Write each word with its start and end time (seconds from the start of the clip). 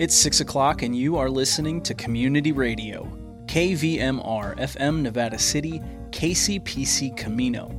It's 0.00 0.14
6 0.14 0.40
o'clock, 0.40 0.80
and 0.80 0.96
you 0.96 1.18
are 1.18 1.28
listening 1.28 1.82
to 1.82 1.92
Community 1.92 2.52
Radio, 2.52 3.04
KVMR 3.44 4.56
FM 4.56 5.02
Nevada 5.02 5.38
City, 5.38 5.82
KCPC 6.08 7.14
Camino. 7.18 7.70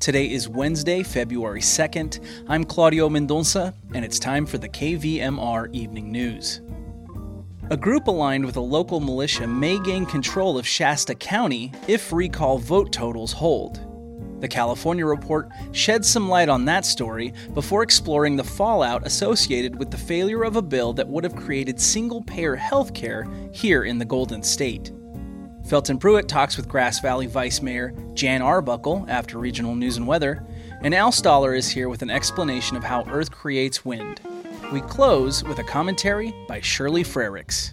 Today 0.00 0.32
is 0.32 0.48
Wednesday, 0.48 1.04
February 1.04 1.60
2nd. 1.60 2.18
I'm 2.48 2.64
Claudio 2.64 3.08
Mendonça, 3.08 3.72
and 3.94 4.04
it's 4.04 4.18
time 4.18 4.46
for 4.46 4.58
the 4.58 4.68
KVMR 4.68 5.72
Evening 5.72 6.10
News. 6.10 6.60
A 7.70 7.76
group 7.76 8.08
aligned 8.08 8.44
with 8.44 8.56
a 8.56 8.60
local 8.60 8.98
militia 8.98 9.46
may 9.46 9.78
gain 9.78 10.06
control 10.06 10.58
of 10.58 10.66
Shasta 10.66 11.14
County 11.14 11.70
if 11.86 12.12
recall 12.12 12.58
vote 12.58 12.90
totals 12.90 13.30
hold. 13.30 13.78
The 14.40 14.48
California 14.48 15.06
Report 15.06 15.48
sheds 15.72 16.08
some 16.08 16.28
light 16.28 16.48
on 16.48 16.64
that 16.66 16.84
story 16.84 17.32
before 17.54 17.82
exploring 17.82 18.36
the 18.36 18.44
fallout 18.44 19.06
associated 19.06 19.78
with 19.78 19.90
the 19.90 19.96
failure 19.96 20.44
of 20.44 20.56
a 20.56 20.62
bill 20.62 20.92
that 20.94 21.08
would 21.08 21.24
have 21.24 21.34
created 21.34 21.80
single 21.80 22.22
payer 22.22 22.54
health 22.54 22.92
care 22.92 23.26
here 23.52 23.84
in 23.84 23.98
the 23.98 24.04
Golden 24.04 24.42
State. 24.42 24.92
Felton 25.66 25.98
Pruitt 25.98 26.28
talks 26.28 26.58
with 26.58 26.68
Grass 26.68 27.00
Valley 27.00 27.26
Vice 27.26 27.62
Mayor 27.62 27.94
Jan 28.12 28.42
Arbuckle 28.42 29.06
after 29.08 29.38
regional 29.38 29.74
news 29.74 29.96
and 29.96 30.06
weather, 30.06 30.44
and 30.82 30.94
Al 30.94 31.10
Stahler 31.10 31.56
is 31.56 31.70
here 31.70 31.88
with 31.88 32.02
an 32.02 32.10
explanation 32.10 32.76
of 32.76 32.84
how 32.84 33.04
Earth 33.08 33.30
creates 33.30 33.84
wind. 33.84 34.20
We 34.72 34.82
close 34.82 35.42
with 35.42 35.58
a 35.58 35.64
commentary 35.64 36.34
by 36.48 36.60
Shirley 36.60 37.02
Frericks. 37.02 37.72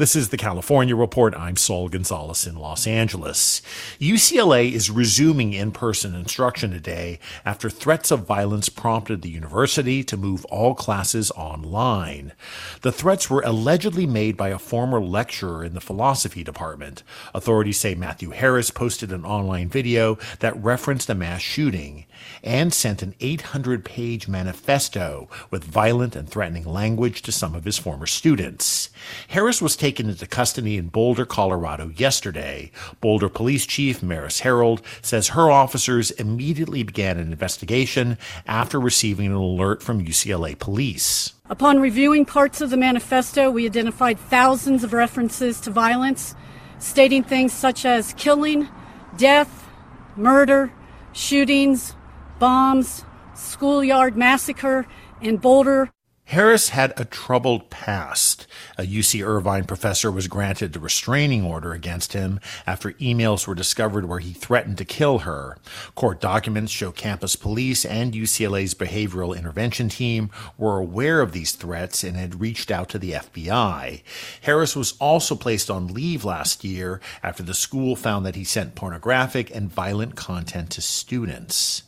This 0.00 0.16
is 0.16 0.30
the 0.30 0.38
California 0.38 0.96
Report. 0.96 1.34
I'm 1.36 1.58
Saul 1.58 1.90
Gonzalez 1.90 2.46
in 2.46 2.56
Los 2.56 2.86
Angeles. 2.86 3.60
UCLA 3.98 4.72
is 4.72 4.90
resuming 4.90 5.52
in 5.52 5.72
person 5.72 6.14
instruction 6.14 6.70
today 6.70 7.18
after 7.44 7.68
threats 7.68 8.10
of 8.10 8.26
violence 8.26 8.70
prompted 8.70 9.20
the 9.20 9.28
university 9.28 10.02
to 10.04 10.16
move 10.16 10.46
all 10.46 10.74
classes 10.74 11.30
online. 11.32 12.32
The 12.80 12.92
threats 12.92 13.28
were 13.28 13.42
allegedly 13.42 14.06
made 14.06 14.38
by 14.38 14.48
a 14.48 14.58
former 14.58 15.02
lecturer 15.02 15.62
in 15.62 15.74
the 15.74 15.82
philosophy 15.82 16.42
department. 16.42 17.02
Authorities 17.34 17.78
say 17.78 17.94
Matthew 17.94 18.30
Harris 18.30 18.70
posted 18.70 19.12
an 19.12 19.26
online 19.26 19.68
video 19.68 20.16
that 20.38 20.56
referenced 20.64 21.10
a 21.10 21.14
mass 21.14 21.42
shooting 21.42 22.06
and 22.42 22.72
sent 22.72 23.02
an 23.02 23.14
800 23.20 23.84
page 23.84 24.28
manifesto 24.28 25.28
with 25.50 25.62
violent 25.62 26.16
and 26.16 26.26
threatening 26.26 26.64
language 26.64 27.20
to 27.20 27.32
some 27.32 27.54
of 27.54 27.66
his 27.66 27.76
former 27.76 28.06
students. 28.06 28.88
Harris 29.28 29.60
was 29.60 29.76
taken 29.76 29.89
into 29.98 30.26
custody 30.26 30.76
in 30.76 30.88
Boulder, 30.88 31.26
Colorado 31.26 31.88
yesterday. 31.96 32.70
Boulder 33.00 33.28
Police 33.28 33.66
Chief 33.66 34.02
Maris 34.02 34.42
Herold 34.42 34.80
says 35.02 35.28
her 35.28 35.50
officers 35.50 36.10
immediately 36.12 36.82
began 36.82 37.18
an 37.18 37.32
investigation 37.32 38.18
after 38.46 38.78
receiving 38.78 39.26
an 39.26 39.32
alert 39.32 39.82
from 39.82 40.04
UCLA 40.04 40.56
police. 40.58 41.32
Upon 41.48 41.80
reviewing 41.80 42.24
parts 42.24 42.60
of 42.60 42.70
the 42.70 42.76
manifesto, 42.76 43.50
we 43.50 43.66
identified 43.66 44.20
thousands 44.20 44.84
of 44.84 44.92
references 44.92 45.60
to 45.62 45.70
violence, 45.70 46.36
stating 46.78 47.24
things 47.24 47.52
such 47.52 47.84
as 47.84 48.12
killing, 48.12 48.68
death, 49.16 49.68
murder, 50.14 50.72
shootings, 51.12 51.94
bombs, 52.38 53.04
schoolyard 53.34 54.16
massacre 54.16 54.86
in 55.20 55.38
Boulder. 55.38 55.90
Harris 56.30 56.68
had 56.68 56.94
a 56.96 57.04
troubled 57.04 57.70
past. 57.70 58.46
A 58.78 58.82
UC 58.82 59.26
Irvine 59.26 59.64
professor 59.64 60.12
was 60.12 60.28
granted 60.28 60.76
a 60.76 60.78
restraining 60.78 61.44
order 61.44 61.72
against 61.72 62.12
him 62.12 62.38
after 62.68 62.92
emails 62.92 63.48
were 63.48 63.54
discovered 63.56 64.04
where 64.04 64.20
he 64.20 64.32
threatened 64.32 64.78
to 64.78 64.84
kill 64.84 65.18
her. 65.18 65.58
Court 65.96 66.20
documents 66.20 66.70
show 66.70 66.92
campus 66.92 67.34
police 67.34 67.84
and 67.84 68.14
UCLA's 68.14 68.74
behavioral 68.74 69.36
intervention 69.36 69.88
team 69.88 70.30
were 70.56 70.78
aware 70.78 71.20
of 71.20 71.32
these 71.32 71.50
threats 71.50 72.04
and 72.04 72.16
had 72.16 72.40
reached 72.40 72.70
out 72.70 72.88
to 72.90 72.98
the 73.00 73.10
FBI. 73.10 74.00
Harris 74.42 74.76
was 74.76 74.94
also 75.00 75.34
placed 75.34 75.68
on 75.68 75.92
leave 75.92 76.24
last 76.24 76.62
year 76.62 77.00
after 77.24 77.42
the 77.42 77.54
school 77.54 77.96
found 77.96 78.24
that 78.24 78.36
he 78.36 78.44
sent 78.44 78.76
pornographic 78.76 79.52
and 79.52 79.68
violent 79.68 80.14
content 80.14 80.70
to 80.70 80.80
students. 80.80 81.82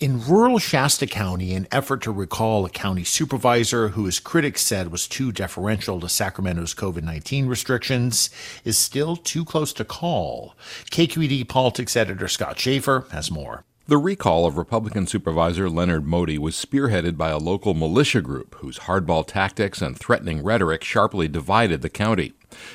In 0.00 0.26
rural 0.26 0.58
Shasta 0.58 1.06
County, 1.06 1.54
an 1.54 1.68
effort 1.70 2.02
to 2.02 2.10
recall 2.10 2.64
a 2.64 2.70
county 2.70 3.04
supervisor 3.04 3.88
who 3.88 4.06
his 4.06 4.18
critics 4.18 4.62
said 4.62 4.90
was 4.90 5.06
too 5.06 5.32
deferential 5.32 6.00
to 6.00 6.08
Sacramento's 6.08 6.74
COVID 6.74 7.02
19 7.02 7.46
restrictions 7.46 8.30
is 8.64 8.76
still 8.76 9.16
too 9.16 9.44
close 9.44 9.72
to 9.74 9.84
call. 9.84 10.56
KQED 10.90 11.48
politics 11.48 11.96
editor 11.96 12.28
Scott 12.28 12.58
Shafer 12.58 13.06
has 13.12 13.30
more. 13.30 13.64
The 13.86 13.98
recall 13.98 14.46
of 14.46 14.56
Republican 14.56 15.06
Supervisor 15.06 15.68
Leonard 15.68 16.06
Moty 16.06 16.38
was 16.38 16.54
spearheaded 16.56 17.18
by 17.18 17.28
a 17.28 17.36
local 17.36 17.74
militia 17.74 18.22
group 18.22 18.54
whose 18.60 18.78
hardball 18.78 19.26
tactics 19.26 19.82
and 19.82 19.94
threatening 19.98 20.42
rhetoric 20.42 20.82
sharply 20.82 21.28
divided 21.28 21.82
the 21.82 21.90
county. 21.90 22.32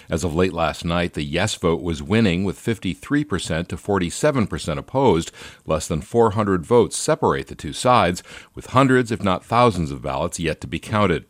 As 0.07 0.23
of 0.23 0.35
late 0.35 0.53
last 0.53 0.85
night, 0.85 1.15
the 1.15 1.23
yes 1.23 1.55
vote 1.55 1.81
was 1.81 2.03
winning 2.03 2.43
with 2.43 2.59
53% 2.59 3.67
to 3.69 3.75
47% 3.75 4.77
opposed. 4.77 5.31
Less 5.65 5.87
than 5.87 6.01
400 6.01 6.63
votes 6.63 6.95
separate 6.95 7.47
the 7.47 7.55
two 7.55 7.73
sides, 7.73 8.21
with 8.53 8.67
hundreds, 8.67 9.11
if 9.11 9.23
not 9.23 9.43
thousands, 9.43 9.89
of 9.89 10.03
ballots 10.03 10.39
yet 10.39 10.61
to 10.61 10.67
be 10.67 10.77
counted. 10.77 11.25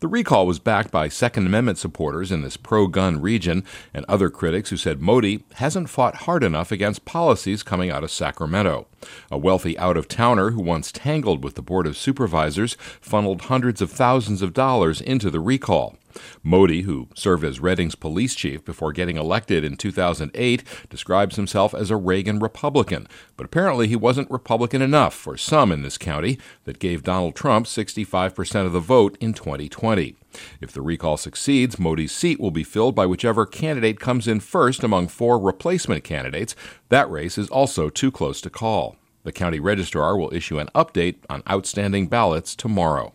The 0.00 0.08
recall 0.08 0.46
was 0.46 0.58
backed 0.58 0.90
by 0.90 1.08
Second 1.08 1.46
Amendment 1.46 1.78
supporters 1.78 2.32
in 2.32 2.42
this 2.42 2.56
pro 2.56 2.86
gun 2.86 3.20
region 3.20 3.64
and 3.94 4.04
other 4.08 4.30
critics 4.30 4.70
who 4.70 4.76
said 4.76 5.00
Moty 5.00 5.44
hasn't 5.54 5.90
fought 5.90 6.16
hard 6.26 6.42
enough 6.42 6.72
against 6.72 7.04
policies 7.04 7.62
coming 7.62 7.90
out 7.90 8.04
of 8.04 8.10
Sacramento. 8.10 8.86
A 9.30 9.38
wealthy 9.38 9.78
out 9.78 9.96
of 9.96 10.08
towner 10.08 10.50
who 10.50 10.62
once 10.62 10.92
tangled 10.92 11.42
with 11.44 11.54
the 11.54 11.62
Board 11.62 11.86
of 11.86 11.96
Supervisors 11.96 12.76
funneled 13.00 13.42
hundreds 13.42 13.80
of 13.80 13.90
thousands 13.90 14.42
of 14.42 14.52
dollars 14.52 15.00
into 15.00 15.30
the 15.30 15.40
recall. 15.40 15.96
Moty, 16.44 16.82
who 16.82 17.08
served 17.14 17.44
as 17.44 17.60
Redding's 17.60 17.94
police 17.94 18.34
chief 18.34 18.64
before 18.64 18.92
getting 18.92 19.16
elected 19.16 19.64
in 19.64 19.76
2008, 19.76 20.64
describes 20.88 21.36
himself 21.36 21.74
as 21.74 21.90
a 21.90 21.96
Reagan 21.96 22.38
Republican, 22.38 23.06
but 23.36 23.46
apparently 23.46 23.88
he 23.88 23.96
wasn't 23.96 24.30
Republican 24.30 24.82
enough 24.82 25.14
for 25.14 25.36
some 25.36 25.72
in 25.72 25.82
this 25.82 25.98
county 25.98 26.38
that 26.64 26.78
gave 26.78 27.02
Donald 27.02 27.34
Trump 27.34 27.66
65% 27.66 28.66
of 28.66 28.72
the 28.72 28.80
vote 28.80 29.16
in 29.20 29.32
2020. 29.32 30.16
If 30.60 30.72
the 30.72 30.82
recall 30.82 31.16
succeeds, 31.16 31.78
Moty's 31.78 32.12
seat 32.12 32.40
will 32.40 32.50
be 32.50 32.64
filled 32.64 32.94
by 32.94 33.06
whichever 33.06 33.46
candidate 33.46 33.98
comes 33.98 34.28
in 34.28 34.40
first 34.40 34.82
among 34.82 35.08
four 35.08 35.38
replacement 35.38 36.04
candidates. 36.04 36.54
That 36.88 37.10
race 37.10 37.36
is 37.36 37.48
also 37.48 37.88
too 37.88 38.10
close 38.10 38.40
to 38.42 38.50
call. 38.50 38.96
The 39.22 39.32
county 39.32 39.60
registrar 39.60 40.16
will 40.16 40.32
issue 40.32 40.58
an 40.58 40.68
update 40.74 41.16
on 41.28 41.42
outstanding 41.50 42.06
ballots 42.06 42.54
tomorrow. 42.54 43.12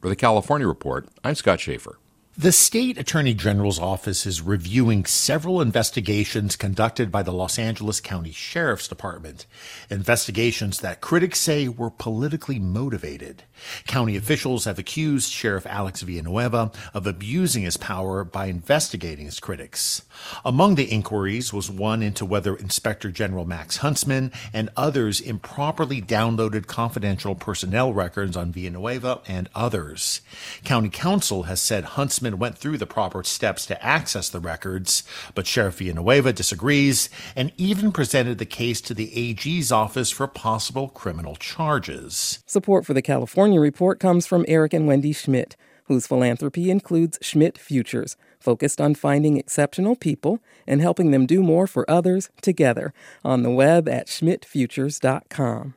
For 0.00 0.08
the 0.08 0.16
California 0.16 0.66
Report, 0.66 1.08
I'm 1.22 1.34
Scott 1.34 1.60
Shafer. 1.60 1.98
The 2.40 2.52
state 2.52 2.98
attorney 2.98 3.34
general's 3.34 3.80
office 3.80 4.24
is 4.24 4.42
reviewing 4.42 5.06
several 5.06 5.60
investigations 5.60 6.54
conducted 6.54 7.10
by 7.10 7.24
the 7.24 7.32
Los 7.32 7.58
Angeles 7.58 8.00
County 8.00 8.30
Sheriff's 8.30 8.86
Department. 8.86 9.44
Investigations 9.90 10.78
that 10.78 11.00
critics 11.00 11.40
say 11.40 11.66
were 11.66 11.90
politically 11.90 12.60
motivated. 12.60 13.42
County 13.86 14.16
officials 14.16 14.64
have 14.64 14.78
accused 14.78 15.32
Sheriff 15.32 15.66
Alex 15.66 16.02
Villanueva 16.02 16.70
of 16.94 17.06
abusing 17.06 17.62
his 17.62 17.76
power 17.76 18.24
by 18.24 18.46
investigating 18.46 19.26
his 19.26 19.40
critics. 19.40 20.02
Among 20.44 20.74
the 20.74 20.90
inquiries 20.90 21.52
was 21.52 21.70
one 21.70 22.02
into 22.02 22.24
whether 22.24 22.56
Inspector 22.56 23.10
General 23.12 23.44
Max 23.44 23.78
Huntsman 23.78 24.32
and 24.52 24.70
others 24.76 25.20
improperly 25.20 26.02
downloaded 26.02 26.66
confidential 26.66 27.34
personnel 27.34 27.92
records 27.92 28.36
on 28.36 28.52
Villanueva 28.52 29.20
and 29.26 29.48
others. 29.54 30.20
County 30.64 30.90
Counsel 30.90 31.44
has 31.44 31.60
said 31.60 31.84
Huntsman 31.84 32.38
went 32.38 32.58
through 32.58 32.78
the 32.78 32.86
proper 32.86 33.22
steps 33.24 33.66
to 33.66 33.84
access 33.84 34.28
the 34.28 34.40
records, 34.40 35.02
but 35.34 35.46
Sheriff 35.46 35.78
Villanueva 35.78 36.32
disagrees 36.32 37.08
and 37.34 37.52
even 37.56 37.92
presented 37.92 38.38
the 38.38 38.46
case 38.46 38.80
to 38.82 38.94
the 38.94 39.14
AG's 39.14 39.72
office 39.72 40.10
for 40.10 40.26
possible 40.26 40.88
criminal 40.88 41.36
charges. 41.36 42.42
Support 42.46 42.84
for 42.84 42.94
the 42.94 43.02
California 43.02 43.47
report 43.56 44.00
comes 44.00 44.26
from 44.26 44.44
Eric 44.48 44.74
and 44.74 44.86
Wendy 44.86 45.12
Schmidt, 45.12 45.56
whose 45.84 46.06
philanthropy 46.06 46.70
includes 46.70 47.18
Schmidt 47.22 47.56
Futures, 47.56 48.16
focused 48.38 48.80
on 48.80 48.94
finding 48.94 49.36
exceptional 49.36 49.96
people 49.96 50.40
and 50.66 50.80
helping 50.80 51.10
them 51.10 51.24
do 51.24 51.42
more 51.42 51.66
for 51.66 51.90
others 51.90 52.30
together 52.42 52.92
on 53.24 53.42
the 53.42 53.50
web 53.50 53.88
at 53.88 54.08
schmidtfutures.com. 54.08 55.74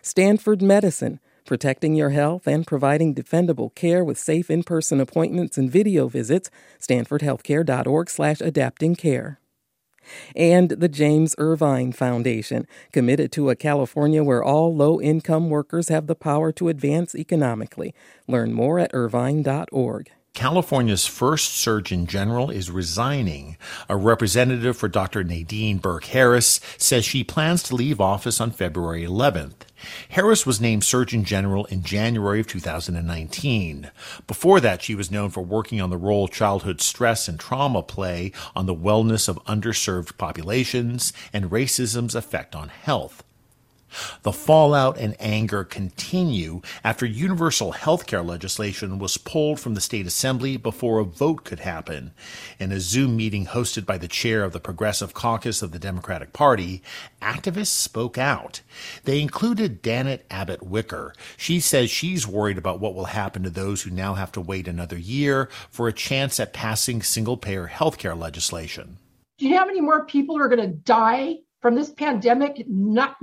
Stanford 0.00 0.62
Medicine 0.62 1.20
protecting 1.50 1.94
your 1.94 2.10
health 2.10 2.46
and 2.46 2.64
providing 2.64 3.12
defendable 3.12 3.74
care 3.74 4.04
with 4.04 4.16
safe 4.16 4.50
in-person 4.50 5.00
appointments 5.00 5.58
and 5.58 5.68
video 5.68 6.06
visits 6.06 6.48
stanfordhealthcare.org 6.80 8.08
slash 8.08 8.40
adapting 8.40 8.94
care 8.94 9.40
and 10.34 10.70
the 10.70 10.88
James 10.88 11.34
Irvine 11.38 11.92
Foundation, 11.92 12.66
committed 12.92 13.32
to 13.32 13.50
a 13.50 13.56
California 13.56 14.22
where 14.22 14.42
all 14.42 14.74
low 14.74 15.00
income 15.00 15.50
workers 15.50 15.88
have 15.88 16.06
the 16.06 16.14
power 16.14 16.52
to 16.52 16.68
advance 16.68 17.14
economically. 17.14 17.94
Learn 18.26 18.52
more 18.52 18.78
at 18.78 18.90
irvine.org. 18.94 20.10
California's 20.34 21.06
first 21.06 21.56
Surgeon 21.56 22.06
General 22.06 22.50
is 22.50 22.70
resigning. 22.70 23.56
A 23.88 23.96
representative 23.96 24.76
for 24.76 24.88
Dr. 24.88 25.24
Nadine 25.24 25.78
Burke 25.78 26.04
Harris 26.04 26.60
says 26.78 27.04
she 27.04 27.24
plans 27.24 27.64
to 27.64 27.74
leave 27.74 28.00
office 28.00 28.40
on 28.40 28.52
February 28.52 29.04
11th. 29.04 29.62
Harris 30.10 30.46
was 30.46 30.60
named 30.60 30.84
Surgeon 30.84 31.24
General 31.24 31.64
in 31.66 31.82
January 31.82 32.38
of 32.40 32.46
2019. 32.46 33.90
Before 34.26 34.60
that, 34.60 34.82
she 34.82 34.94
was 34.94 35.10
known 35.10 35.30
for 35.30 35.42
working 35.42 35.80
on 35.80 35.90
the 35.90 35.96
role 35.96 36.28
childhood 36.28 36.80
stress 36.80 37.26
and 37.26 37.38
trauma 37.38 37.82
play 37.82 38.30
on 38.54 38.66
the 38.66 38.74
wellness 38.74 39.28
of 39.28 39.44
underserved 39.46 40.16
populations 40.16 41.12
and 41.32 41.50
racism's 41.50 42.14
effect 42.14 42.54
on 42.54 42.68
health. 42.68 43.24
The 44.22 44.32
fallout 44.32 44.98
and 44.98 45.16
anger 45.18 45.64
continue 45.64 46.60
after 46.84 47.06
universal 47.06 47.72
health 47.72 48.06
care 48.06 48.22
legislation 48.22 48.98
was 48.98 49.16
pulled 49.16 49.60
from 49.60 49.74
the 49.74 49.80
state 49.80 50.06
assembly 50.06 50.56
before 50.56 50.98
a 50.98 51.04
vote 51.04 51.44
could 51.44 51.60
happen. 51.60 52.12
In 52.58 52.72
a 52.72 52.80
Zoom 52.80 53.16
meeting 53.16 53.46
hosted 53.46 53.86
by 53.86 53.98
the 53.98 54.08
chair 54.08 54.44
of 54.44 54.52
the 54.52 54.60
Progressive 54.60 55.14
Caucus 55.14 55.62
of 55.62 55.72
the 55.72 55.78
Democratic 55.78 56.32
Party, 56.32 56.82
activists 57.20 57.66
spoke 57.68 58.18
out. 58.18 58.60
They 59.04 59.20
included 59.20 59.82
Danet 59.82 60.20
Abbott 60.30 60.62
Wicker. 60.62 61.14
She 61.36 61.60
says 61.60 61.90
she's 61.90 62.26
worried 62.26 62.58
about 62.58 62.80
what 62.80 62.94
will 62.94 63.06
happen 63.06 63.42
to 63.42 63.50
those 63.50 63.82
who 63.82 63.90
now 63.90 64.14
have 64.14 64.32
to 64.32 64.40
wait 64.40 64.68
another 64.68 64.98
year 64.98 65.48
for 65.70 65.88
a 65.88 65.92
chance 65.92 66.38
at 66.40 66.52
passing 66.52 67.02
single 67.02 67.36
payer 67.36 67.66
health 67.66 67.98
care 67.98 68.14
legislation. 68.14 68.98
Do 69.38 69.46
you 69.46 69.52
know 69.52 69.58
how 69.58 69.66
many 69.66 69.80
more 69.80 70.04
people 70.04 70.36
who 70.36 70.42
are 70.42 70.48
going 70.48 70.60
to 70.60 70.76
die 70.76 71.38
from 71.60 71.74
this 71.74 71.90
pandemic 71.90 72.64
not 72.68 73.16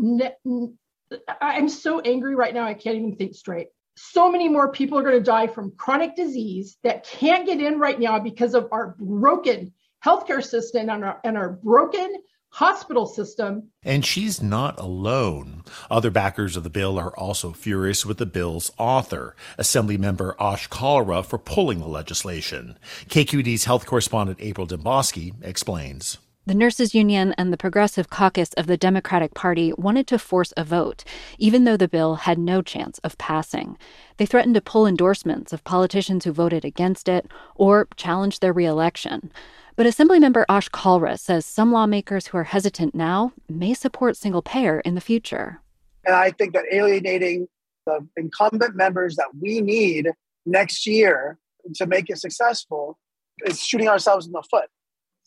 i'm 1.41 1.69
so 1.69 1.99
angry 2.01 2.35
right 2.35 2.53
now 2.53 2.65
i 2.65 2.73
can't 2.73 2.95
even 2.95 3.15
think 3.15 3.33
straight 3.33 3.67
so 3.97 4.31
many 4.31 4.47
more 4.47 4.71
people 4.71 4.97
are 4.97 5.03
going 5.03 5.17
to 5.17 5.23
die 5.23 5.47
from 5.47 5.71
chronic 5.71 6.15
disease 6.15 6.77
that 6.83 7.03
can't 7.03 7.47
get 7.47 7.59
in 7.59 7.79
right 7.79 7.99
now 7.99 8.19
because 8.19 8.53
of 8.53 8.67
our 8.71 8.95
broken 8.99 9.73
healthcare 10.05 10.43
system 10.43 10.89
and 10.89 11.03
our, 11.03 11.19
and 11.23 11.35
our 11.35 11.49
broken 11.49 12.15
hospital 12.51 13.05
system. 13.05 13.69
And 13.83 14.05
she's 14.05 14.41
not 14.41 14.79
alone. 14.79 15.63
Other 15.89 16.11
backers 16.11 16.55
of 16.55 16.63
the 16.63 16.69
bill 16.69 16.97
are 16.97 17.17
also 17.17 17.51
furious 17.51 18.05
with 18.05 18.17
the 18.17 18.25
bill's 18.25 18.71
author, 18.77 19.35
Assembly 19.57 19.97
member 19.97 20.35
Ash 20.39 20.69
Kalra, 20.69 21.25
for 21.25 21.37
pulling 21.37 21.79
the 21.79 21.87
legislation. 21.87 22.77
KQED's 23.09 23.65
health 23.65 23.85
correspondent 23.85 24.39
April 24.41 24.67
Dembosky 24.67 25.33
explains. 25.43 26.19
The 26.47 26.55
Nurses 26.55 26.95
Union 26.95 27.35
and 27.37 27.51
the 27.51 27.57
Progressive 27.57 28.09
Caucus 28.09 28.53
of 28.53 28.67
the 28.67 28.77
Democratic 28.77 29.33
Party 29.33 29.73
wanted 29.77 30.07
to 30.07 30.17
force 30.17 30.53
a 30.55 30.63
vote, 30.63 31.03
even 31.37 31.65
though 31.65 31.75
the 31.75 31.89
bill 31.89 32.15
had 32.15 32.39
no 32.39 32.61
chance 32.61 32.99
of 32.99 33.17
passing. 33.17 33.77
They 34.15 34.25
threatened 34.25 34.55
to 34.55 34.61
pull 34.61 34.87
endorsements 34.87 35.51
of 35.51 35.65
politicians 35.65 36.23
who 36.23 36.31
voted 36.31 36.63
against 36.63 37.09
it 37.09 37.29
or 37.55 37.89
challenge 37.97 38.39
their 38.39 38.53
reelection. 38.53 39.29
But 39.75 39.87
Assemblymember 39.87 40.45
Ash 40.47 40.69
Kalra 40.69 41.19
says 41.19 41.45
some 41.45 41.73
lawmakers 41.73 42.27
who 42.27 42.37
are 42.37 42.45
hesitant 42.45 42.95
now 42.95 43.33
may 43.49 43.73
support 43.73 44.15
single 44.15 44.41
payer 44.41 44.79
in 44.79 44.95
the 44.95 45.01
future. 45.01 45.59
And 46.05 46.15
I 46.15 46.31
think 46.31 46.53
that 46.53 46.63
alienating 46.71 47.49
the 47.85 48.07
incumbent 48.15 48.73
members 48.73 49.17
that 49.17 49.27
we 49.37 49.59
need 49.59 50.11
next 50.45 50.87
year 50.87 51.39
to 51.75 51.85
make 51.85 52.09
it 52.09 52.19
successful 52.19 52.97
is 53.45 53.61
shooting 53.61 53.89
ourselves 53.89 54.27
in 54.27 54.31
the 54.31 54.43
foot 54.49 54.69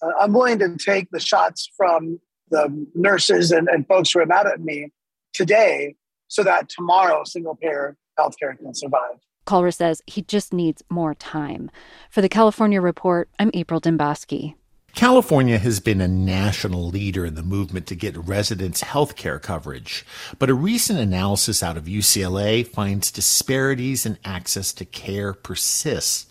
uh, 0.02 0.10
I'm 0.18 0.32
willing 0.32 0.58
to 0.60 0.76
take 0.76 1.10
the 1.10 1.20
shots 1.20 1.70
from 1.76 2.20
the 2.50 2.86
nurses 2.94 3.52
and, 3.52 3.68
and 3.68 3.86
folks 3.86 4.12
who 4.12 4.20
are 4.20 4.26
mad 4.26 4.46
at 4.46 4.60
me 4.60 4.90
today 5.32 5.94
so 6.28 6.42
that 6.42 6.68
tomorrow 6.68 7.24
single 7.24 7.56
payer 7.56 7.96
healthcare 8.18 8.56
can 8.58 8.74
survive. 8.74 9.16
Kalra 9.46 9.74
says 9.74 10.02
he 10.06 10.22
just 10.22 10.52
needs 10.52 10.82
more 10.90 11.14
time. 11.14 11.70
For 12.10 12.20
the 12.20 12.28
California 12.28 12.80
Report, 12.80 13.28
I'm 13.38 13.50
April 13.54 13.80
Dembosky. 13.80 14.54
California 14.94 15.58
has 15.58 15.78
been 15.80 16.00
a 16.00 16.08
national 16.08 16.88
leader 16.88 17.24
in 17.24 17.36
the 17.36 17.42
movement 17.42 17.86
to 17.86 17.94
get 17.94 18.16
residents 18.16 18.82
health 18.82 19.16
care 19.16 19.38
coverage, 19.38 20.04
but 20.38 20.50
a 20.50 20.54
recent 20.54 20.98
analysis 20.98 21.62
out 21.62 21.76
of 21.76 21.84
UCLA 21.84 22.66
finds 22.66 23.12
disparities 23.12 24.04
in 24.04 24.18
access 24.24 24.72
to 24.72 24.84
care 24.84 25.32
persist. 25.32 26.29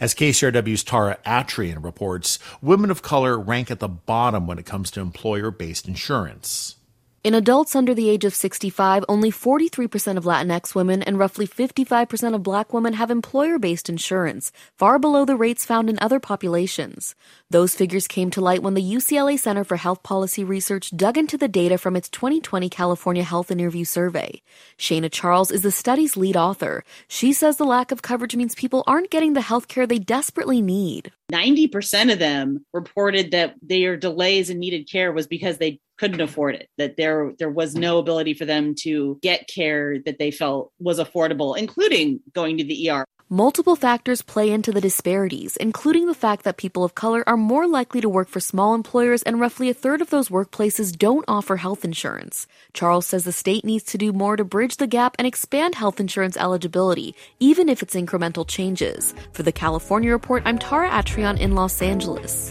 As 0.00 0.14
KCRW's 0.14 0.84
Tara 0.84 1.18
Atrian 1.26 1.84
reports, 1.84 2.38
women 2.62 2.90
of 2.90 3.02
color 3.02 3.38
rank 3.38 3.70
at 3.70 3.80
the 3.80 3.88
bottom 3.88 4.46
when 4.46 4.58
it 4.58 4.66
comes 4.66 4.90
to 4.92 5.00
employer 5.00 5.50
based 5.50 5.88
insurance. 5.88 6.76
In 7.24 7.34
adults 7.34 7.74
under 7.74 7.94
the 7.94 8.08
age 8.08 8.24
of 8.24 8.34
65, 8.34 9.04
only 9.08 9.32
43% 9.32 10.16
of 10.16 10.24
Latinx 10.24 10.74
women 10.74 11.02
and 11.02 11.18
roughly 11.18 11.48
55% 11.48 12.34
of 12.34 12.42
black 12.44 12.72
women 12.72 12.94
have 12.94 13.10
employer 13.10 13.58
based 13.58 13.88
insurance, 13.88 14.52
far 14.76 15.00
below 15.00 15.24
the 15.24 15.36
rates 15.36 15.64
found 15.64 15.90
in 15.90 15.98
other 15.98 16.20
populations. 16.20 17.16
Those 17.50 17.74
figures 17.74 18.06
came 18.06 18.30
to 18.32 18.42
light 18.42 18.62
when 18.62 18.74
the 18.74 18.82
UCLA 18.82 19.38
Center 19.38 19.64
for 19.64 19.76
Health 19.76 20.02
Policy 20.02 20.44
Research 20.44 20.94
dug 20.94 21.16
into 21.16 21.38
the 21.38 21.48
data 21.48 21.78
from 21.78 21.96
its 21.96 22.10
2020 22.10 22.68
California 22.68 23.22
Health 23.22 23.50
Interview 23.50 23.86
Survey. 23.86 24.42
Shana 24.76 25.10
Charles 25.10 25.50
is 25.50 25.62
the 25.62 25.70
study's 25.70 26.14
lead 26.14 26.36
author. 26.36 26.84
She 27.08 27.32
says 27.32 27.56
the 27.56 27.64
lack 27.64 27.90
of 27.90 28.02
coverage 28.02 28.36
means 28.36 28.54
people 28.54 28.84
aren't 28.86 29.08
getting 29.08 29.32
the 29.32 29.40
health 29.40 29.66
care 29.66 29.86
they 29.86 29.98
desperately 29.98 30.60
need. 30.60 31.10
90% 31.32 32.12
of 32.12 32.18
them 32.18 32.66
reported 32.74 33.30
that 33.30 33.54
their 33.62 33.96
delays 33.96 34.50
in 34.50 34.58
needed 34.58 34.86
care 34.86 35.10
was 35.10 35.26
because 35.26 35.56
they 35.56 35.80
couldn't 35.98 36.20
afford 36.20 36.54
it 36.54 36.68
that 36.78 36.96
there 36.96 37.32
there 37.40 37.50
was 37.50 37.74
no 37.74 37.98
ability 37.98 38.32
for 38.32 38.44
them 38.44 38.72
to 38.72 39.18
get 39.20 39.48
care 39.48 39.98
that 39.98 40.16
they 40.20 40.30
felt 40.30 40.70
was 40.78 41.00
affordable 41.00 41.58
including 41.58 42.20
going 42.32 42.56
to 42.56 42.62
the 42.62 42.88
ER 42.88 43.04
Multiple 43.30 43.76
factors 43.76 44.22
play 44.22 44.50
into 44.50 44.72
the 44.72 44.80
disparities, 44.80 45.56
including 45.58 46.06
the 46.06 46.14
fact 46.14 46.44
that 46.44 46.56
people 46.56 46.82
of 46.82 46.94
color 46.94 47.22
are 47.26 47.36
more 47.36 47.68
likely 47.68 48.00
to 48.00 48.08
work 48.08 48.26
for 48.26 48.40
small 48.40 48.74
employers 48.74 49.22
and 49.24 49.38
roughly 49.38 49.68
a 49.68 49.74
third 49.74 50.00
of 50.00 50.08
those 50.08 50.30
workplaces 50.30 50.96
don't 50.96 51.26
offer 51.28 51.56
health 51.56 51.84
insurance. 51.84 52.46
Charles 52.72 53.04
says 53.04 53.24
the 53.24 53.32
state 53.32 53.66
needs 53.66 53.84
to 53.84 53.98
do 53.98 54.14
more 54.14 54.36
to 54.38 54.44
bridge 54.44 54.78
the 54.78 54.86
gap 54.86 55.14
and 55.18 55.26
expand 55.26 55.74
health 55.74 56.00
insurance 56.00 56.38
eligibility, 56.38 57.14
even 57.38 57.68
if 57.68 57.82
it's 57.82 57.94
incremental 57.94 58.48
changes. 58.48 59.14
For 59.32 59.42
the 59.42 59.52
California 59.52 60.10
Report, 60.10 60.42
I'm 60.46 60.56
Tara 60.56 60.88
Atrian 60.88 61.38
in 61.38 61.54
Los 61.54 61.82
Angeles. 61.82 62.50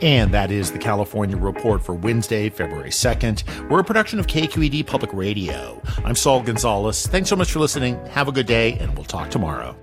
And 0.00 0.32
that 0.34 0.50
is 0.50 0.72
the 0.72 0.78
California 0.78 1.36
Report 1.36 1.82
for 1.82 1.94
Wednesday, 1.94 2.50
February 2.50 2.90
2nd. 2.90 3.68
We're 3.70 3.80
a 3.80 3.84
production 3.84 4.18
of 4.18 4.26
KQED 4.26 4.86
Public 4.86 5.12
Radio. 5.12 5.80
I'm 6.04 6.14
Saul 6.14 6.42
Gonzalez. 6.42 7.06
Thanks 7.06 7.28
so 7.28 7.36
much 7.36 7.52
for 7.52 7.60
listening. 7.60 8.04
Have 8.06 8.28
a 8.28 8.32
good 8.32 8.46
day, 8.46 8.72
and 8.78 8.94
we'll 8.96 9.04
talk 9.04 9.30
tomorrow. 9.30 9.76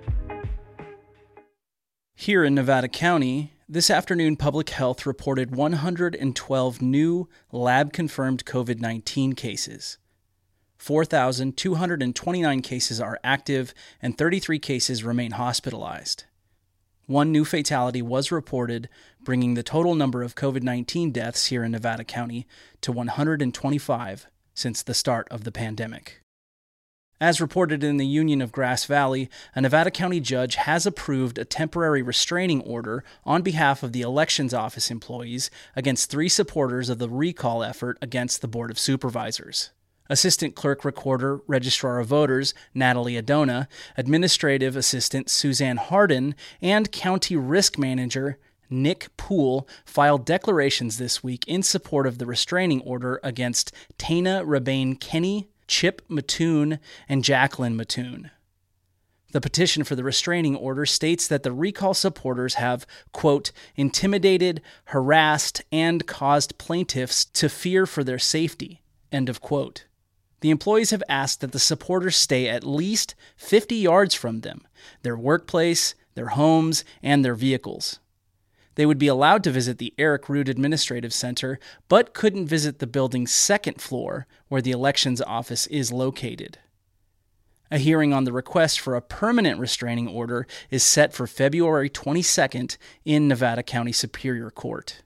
Here 2.13 2.43
in 2.43 2.53
Nevada 2.53 2.87
County, 2.87 3.53
this 3.67 3.89
afternoon, 3.89 4.35
Public 4.35 4.69
Health 4.69 5.05
reported 5.05 5.55
112 5.55 6.81
new 6.81 7.29
lab 7.51 7.93
confirmed 7.93 8.45
COVID 8.45 8.79
19 8.79 9.33
cases. 9.33 9.97
4,229 10.77 12.61
cases 12.61 12.99
are 12.99 13.19
active, 13.23 13.73
and 14.01 14.17
33 14.17 14.59
cases 14.59 15.03
remain 15.03 15.31
hospitalized. 15.31 16.25
One 17.11 17.33
new 17.33 17.43
fatality 17.43 18.01
was 18.01 18.31
reported, 18.31 18.87
bringing 19.21 19.55
the 19.55 19.63
total 19.63 19.95
number 19.95 20.23
of 20.23 20.33
COVID 20.33 20.63
19 20.63 21.11
deaths 21.11 21.47
here 21.47 21.61
in 21.61 21.73
Nevada 21.73 22.05
County 22.05 22.47
to 22.79 22.93
125 22.93 24.27
since 24.53 24.81
the 24.81 24.93
start 24.93 25.27
of 25.29 25.43
the 25.43 25.51
pandemic. 25.51 26.21
As 27.19 27.41
reported 27.41 27.83
in 27.83 27.97
the 27.97 28.05
Union 28.05 28.41
of 28.41 28.53
Grass 28.53 28.85
Valley, 28.85 29.29
a 29.53 29.59
Nevada 29.59 29.91
County 29.91 30.21
judge 30.21 30.55
has 30.55 30.85
approved 30.85 31.37
a 31.37 31.43
temporary 31.43 32.01
restraining 32.01 32.61
order 32.61 33.03
on 33.25 33.41
behalf 33.41 33.83
of 33.83 33.91
the 33.91 34.03
Elections 34.03 34.53
Office 34.53 34.89
employees 34.89 35.51
against 35.75 36.09
three 36.09 36.29
supporters 36.29 36.87
of 36.87 36.97
the 36.97 37.09
recall 37.09 37.61
effort 37.61 37.97
against 38.01 38.39
the 38.41 38.47
Board 38.47 38.71
of 38.71 38.79
Supervisors. 38.79 39.71
Assistant 40.11 40.55
Clerk 40.55 40.83
Recorder, 40.83 41.39
Registrar 41.47 41.99
of 41.99 42.07
Voters 42.07 42.53
Natalie 42.73 43.13
Adona, 43.13 43.67
Administrative 43.95 44.75
Assistant 44.75 45.29
Suzanne 45.29 45.77
Hardin, 45.77 46.35
and 46.61 46.91
County 46.91 47.37
Risk 47.37 47.79
Manager 47.79 48.37
Nick 48.69 49.15
Poole 49.15 49.65
filed 49.85 50.25
declarations 50.25 50.97
this 50.97 51.23
week 51.23 51.45
in 51.47 51.63
support 51.63 52.05
of 52.05 52.17
the 52.17 52.25
restraining 52.25 52.81
order 52.81 53.21
against 53.23 53.71
Tana 53.97 54.43
Rebane 54.45 54.99
Kenny, 54.99 55.47
Chip 55.65 56.01
Mattoon, 56.09 56.79
and 57.07 57.23
Jacqueline 57.23 57.77
Mattoon. 57.77 58.31
The 59.31 59.39
petition 59.39 59.85
for 59.85 59.95
the 59.95 60.03
restraining 60.03 60.57
order 60.57 60.85
states 60.85 61.25
that 61.29 61.43
the 61.43 61.53
recall 61.53 61.93
supporters 61.93 62.55
have, 62.55 62.85
quote, 63.13 63.53
intimidated, 63.77 64.61
harassed, 64.85 65.61
and 65.71 66.05
caused 66.05 66.57
plaintiffs 66.57 67.23
to 67.23 67.47
fear 67.47 67.85
for 67.85 68.03
their 68.03 68.19
safety, 68.19 68.81
end 69.09 69.29
of 69.29 69.39
quote. 69.39 69.85
The 70.41 70.49
employees 70.49 70.89
have 70.89 71.03
asked 71.07 71.41
that 71.41 71.51
the 71.51 71.59
supporters 71.59 72.15
stay 72.15 72.49
at 72.49 72.63
least 72.63 73.15
50 73.37 73.75
yards 73.75 74.13
from 74.13 74.41
them, 74.41 74.67
their 75.03 75.15
workplace, 75.15 75.95
their 76.15 76.29
homes, 76.29 76.83
and 77.01 77.23
their 77.23 77.35
vehicles. 77.35 77.99
They 78.75 78.85
would 78.85 78.97
be 78.97 79.07
allowed 79.07 79.43
to 79.43 79.51
visit 79.51 79.77
the 79.77 79.93
Eric 79.97 80.29
Rood 80.29 80.49
Administrative 80.49 81.13
Center, 81.13 81.59
but 81.87 82.13
couldn't 82.13 82.47
visit 82.47 82.79
the 82.79 82.87
building's 82.87 83.31
second 83.31 83.81
floor, 83.81 84.25
where 84.47 84.61
the 84.61 84.71
elections 84.71 85.21
office 85.21 85.67
is 85.67 85.91
located. 85.91 86.57
A 87.69 87.77
hearing 87.77 88.11
on 88.11 88.23
the 88.23 88.33
request 88.33 88.79
for 88.79 88.95
a 88.95 89.01
permanent 89.01 89.59
restraining 89.59 90.07
order 90.07 90.47
is 90.69 90.83
set 90.83 91.13
for 91.13 91.27
February 91.27 91.89
22nd 91.89 92.77
in 93.05 93.27
Nevada 93.27 93.63
County 93.63 93.91
Superior 93.91 94.49
Court. 94.49 95.03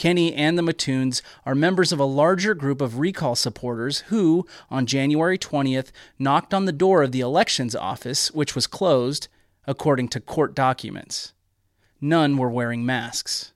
Kenny 0.00 0.32
and 0.32 0.56
the 0.56 0.62
Mattoons 0.62 1.20
are 1.44 1.54
members 1.54 1.92
of 1.92 2.00
a 2.00 2.06
larger 2.06 2.54
group 2.54 2.80
of 2.80 2.98
recall 2.98 3.34
supporters 3.34 3.98
who, 4.08 4.46
on 4.70 4.86
January 4.86 5.36
20th, 5.36 5.90
knocked 6.18 6.54
on 6.54 6.64
the 6.64 6.72
door 6.72 7.02
of 7.02 7.12
the 7.12 7.20
elections 7.20 7.76
office, 7.76 8.30
which 8.30 8.54
was 8.54 8.66
closed, 8.66 9.28
according 9.66 10.08
to 10.08 10.18
court 10.18 10.54
documents. 10.54 11.34
None 12.00 12.38
were 12.38 12.48
wearing 12.48 12.86
masks. 12.86 13.52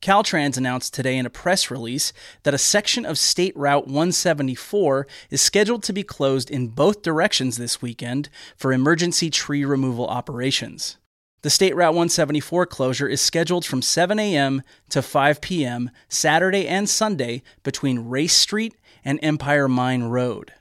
Caltrans 0.00 0.56
announced 0.56 0.94
today 0.94 1.18
in 1.18 1.26
a 1.26 1.30
press 1.30 1.70
release 1.70 2.14
that 2.44 2.54
a 2.54 2.56
section 2.56 3.04
of 3.04 3.18
State 3.18 3.54
Route 3.54 3.86
174 3.86 5.06
is 5.28 5.42
scheduled 5.42 5.82
to 5.82 5.92
be 5.92 6.02
closed 6.02 6.50
in 6.50 6.68
both 6.68 7.02
directions 7.02 7.58
this 7.58 7.82
weekend 7.82 8.30
for 8.56 8.72
emergency 8.72 9.28
tree 9.28 9.66
removal 9.66 10.06
operations. 10.06 10.96
The 11.42 11.48
State 11.48 11.74
Route 11.74 11.94
174 11.94 12.66
closure 12.66 13.08
is 13.08 13.22
scheduled 13.22 13.64
from 13.64 13.80
7 13.80 14.18
a.m. 14.18 14.62
to 14.90 15.00
5 15.00 15.40
p.m. 15.40 15.90
Saturday 16.06 16.68
and 16.68 16.86
Sunday 16.86 17.42
between 17.62 18.10
Race 18.10 18.34
Street 18.34 18.74
and 19.06 19.18
Empire 19.22 19.66
Mine 19.66 20.02
Road. 20.02 20.52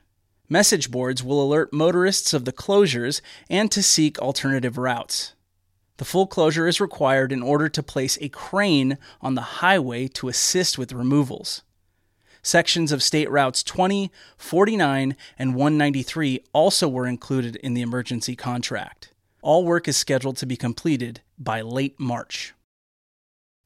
Message 0.47 0.89
boards 0.89 1.21
will 1.21 1.43
alert 1.43 1.73
motorists 1.73 2.33
of 2.33 2.45
the 2.45 2.53
closures 2.53 3.19
and 3.49 3.69
to 3.73 3.83
seek 3.83 4.19
alternative 4.19 4.77
routes. 4.77 5.33
The 5.97 6.05
full 6.05 6.27
closure 6.27 6.65
is 6.65 6.79
required 6.79 7.33
in 7.33 7.43
order 7.43 7.67
to 7.67 7.83
place 7.83 8.17
a 8.21 8.29
crane 8.29 8.97
on 9.19 9.35
the 9.35 9.59
highway 9.59 10.07
to 10.07 10.29
assist 10.29 10.77
with 10.77 10.93
removals. 10.93 11.61
Sections 12.41 12.93
of 12.93 13.03
State 13.03 13.29
Routes 13.29 13.63
20, 13.63 14.13
49, 14.37 15.17
and 15.37 15.55
193 15.55 16.39
also 16.53 16.87
were 16.87 17.05
included 17.05 17.57
in 17.57 17.73
the 17.73 17.81
emergency 17.81 18.37
contract. 18.37 19.11
All 19.41 19.65
work 19.65 19.87
is 19.87 19.97
scheduled 19.97 20.37
to 20.37 20.45
be 20.45 20.57
completed 20.57 21.21
by 21.37 21.61
late 21.61 21.99
March. 21.99 22.53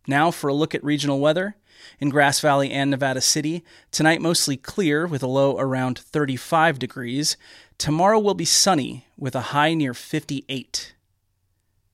Now 0.07 0.31
for 0.31 0.49
a 0.49 0.53
look 0.53 0.75
at 0.75 0.83
regional 0.83 1.19
weather. 1.19 1.55
In 1.99 2.09
Grass 2.09 2.39
Valley 2.39 2.71
and 2.71 2.91
Nevada 2.91 3.21
City, 3.21 3.63
tonight 3.91 4.21
mostly 4.21 4.57
clear 4.57 5.07
with 5.07 5.23
a 5.23 5.27
low 5.27 5.57
around 5.57 5.97
35 5.97 6.77
degrees. 6.77 7.37
Tomorrow 7.77 8.19
will 8.19 8.33
be 8.33 8.45
sunny 8.45 9.07
with 9.17 9.35
a 9.35 9.41
high 9.51 9.73
near 9.73 9.93
58. 9.93 10.93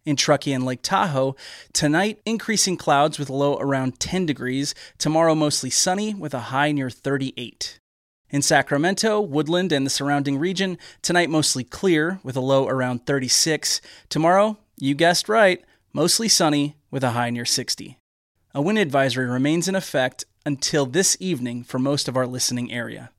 In 0.05 0.15
Truckee 0.15 0.53
and 0.53 0.65
Lake 0.65 0.81
Tahoe, 0.81 1.35
tonight 1.71 2.19
increasing 2.25 2.77
clouds 2.77 3.19
with 3.19 3.29
a 3.29 3.35
low 3.35 3.57
around 3.57 3.99
10 3.99 4.25
degrees. 4.25 4.73
Tomorrow 4.97 5.35
mostly 5.35 5.69
sunny 5.69 6.13
with 6.13 6.33
a 6.33 6.39
high 6.39 6.71
near 6.71 6.89
38. 6.89 7.79
In 8.31 8.43
Sacramento, 8.43 9.19
Woodland, 9.19 9.71
and 9.71 9.85
the 9.85 9.89
surrounding 9.89 10.37
region, 10.37 10.77
tonight 11.01 11.31
mostly 11.31 11.63
clear 11.63 12.19
with 12.21 12.35
a 12.35 12.41
low 12.41 12.67
around 12.67 13.07
36. 13.07 13.81
Tomorrow, 14.07 14.57
you 14.77 14.93
guessed 14.93 15.27
right, 15.27 15.63
mostly 15.93 16.29
sunny 16.29 16.77
with 16.91 17.03
a 17.03 17.11
high 17.11 17.31
near 17.31 17.45
60. 17.45 17.97
A 18.53 18.61
wind 18.61 18.77
advisory 18.77 19.25
remains 19.25 19.67
in 19.67 19.73
effect 19.73 20.25
until 20.45 20.85
this 20.85 21.17
evening 21.19 21.63
for 21.63 21.79
most 21.79 22.07
of 22.07 22.15
our 22.15 22.27
listening 22.27 22.71
area. 22.71 23.09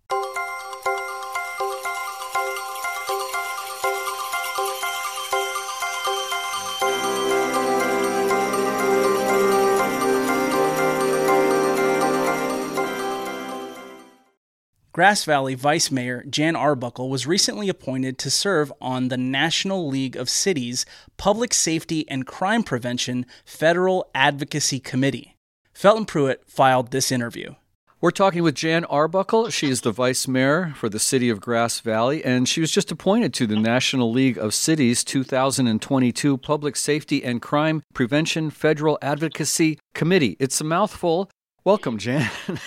Grass 15.00 15.25
Valley 15.25 15.54
Vice 15.54 15.90
Mayor 15.90 16.23
Jan 16.28 16.54
Arbuckle 16.54 17.09
was 17.09 17.26
recently 17.26 17.71
appointed 17.71 18.19
to 18.19 18.30
serve 18.30 18.71
on 18.83 19.09
the 19.09 19.16
National 19.16 19.88
League 19.88 20.14
of 20.14 20.28
Cities 20.28 20.85
Public 21.16 21.54
Safety 21.54 22.07
and 22.07 22.26
Crime 22.26 22.62
Prevention 22.62 23.25
Federal 23.47 24.11
Advocacy 24.14 24.78
Committee. 24.78 25.38
Felton 25.73 26.04
Pruitt 26.04 26.42
filed 26.47 26.90
this 26.90 27.11
interview. 27.11 27.54
We're 28.02 28.11
talking 28.11 28.42
with 28.42 28.54
Jan 28.54 28.85
Arbuckle. 28.85 29.49
She 29.49 29.71
is 29.71 29.80
the 29.80 29.90
vice 29.90 30.28
mayor 30.28 30.75
for 30.76 30.90
the 30.90 30.99
city 30.99 31.30
of 31.30 31.40
Grass 31.40 31.80
Valley, 31.80 32.23
and 32.23 32.47
she 32.47 32.61
was 32.61 32.71
just 32.71 32.92
appointed 32.92 33.33
to 33.33 33.47
the 33.47 33.59
National 33.59 34.12
League 34.12 34.37
of 34.37 34.52
Cities 34.52 35.02
2022 35.02 36.37
Public 36.37 36.76
Safety 36.76 37.25
and 37.25 37.40
Crime 37.40 37.83
Prevention 37.95 38.50
Federal 38.50 38.99
Advocacy 39.00 39.78
Committee. 39.95 40.37
It's 40.38 40.61
a 40.61 40.64
mouthful. 40.64 41.30
Welcome, 41.64 41.99
Jan. 41.99 42.31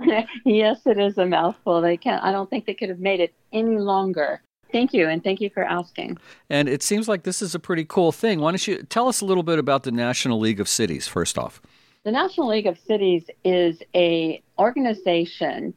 yes, 0.44 0.80
it 0.86 0.98
is 0.98 1.18
a 1.18 1.26
mouthful. 1.26 1.80
They 1.80 1.96
can't. 1.96 2.22
I 2.22 2.30
don't 2.30 2.48
think 2.48 2.66
they 2.66 2.74
could 2.74 2.88
have 2.88 3.00
made 3.00 3.20
it 3.20 3.34
any 3.52 3.78
longer. 3.78 4.40
Thank 4.70 4.92
you, 4.92 5.08
and 5.08 5.22
thank 5.22 5.40
you 5.40 5.50
for 5.50 5.64
asking. 5.64 6.18
And 6.50 6.68
it 6.68 6.82
seems 6.82 7.08
like 7.08 7.22
this 7.22 7.42
is 7.42 7.54
a 7.54 7.58
pretty 7.58 7.84
cool 7.84 8.12
thing. 8.12 8.40
Why 8.40 8.50
don't 8.50 8.66
you 8.66 8.82
tell 8.82 9.08
us 9.08 9.20
a 9.20 9.24
little 9.24 9.42
bit 9.42 9.58
about 9.58 9.82
the 9.82 9.92
National 9.92 10.38
League 10.38 10.60
of 10.60 10.68
Cities 10.68 11.08
first 11.08 11.38
off? 11.38 11.60
The 12.04 12.12
National 12.12 12.48
League 12.48 12.66
of 12.66 12.78
Cities 12.78 13.24
is 13.44 13.82
a 13.94 14.42
organization 14.58 15.74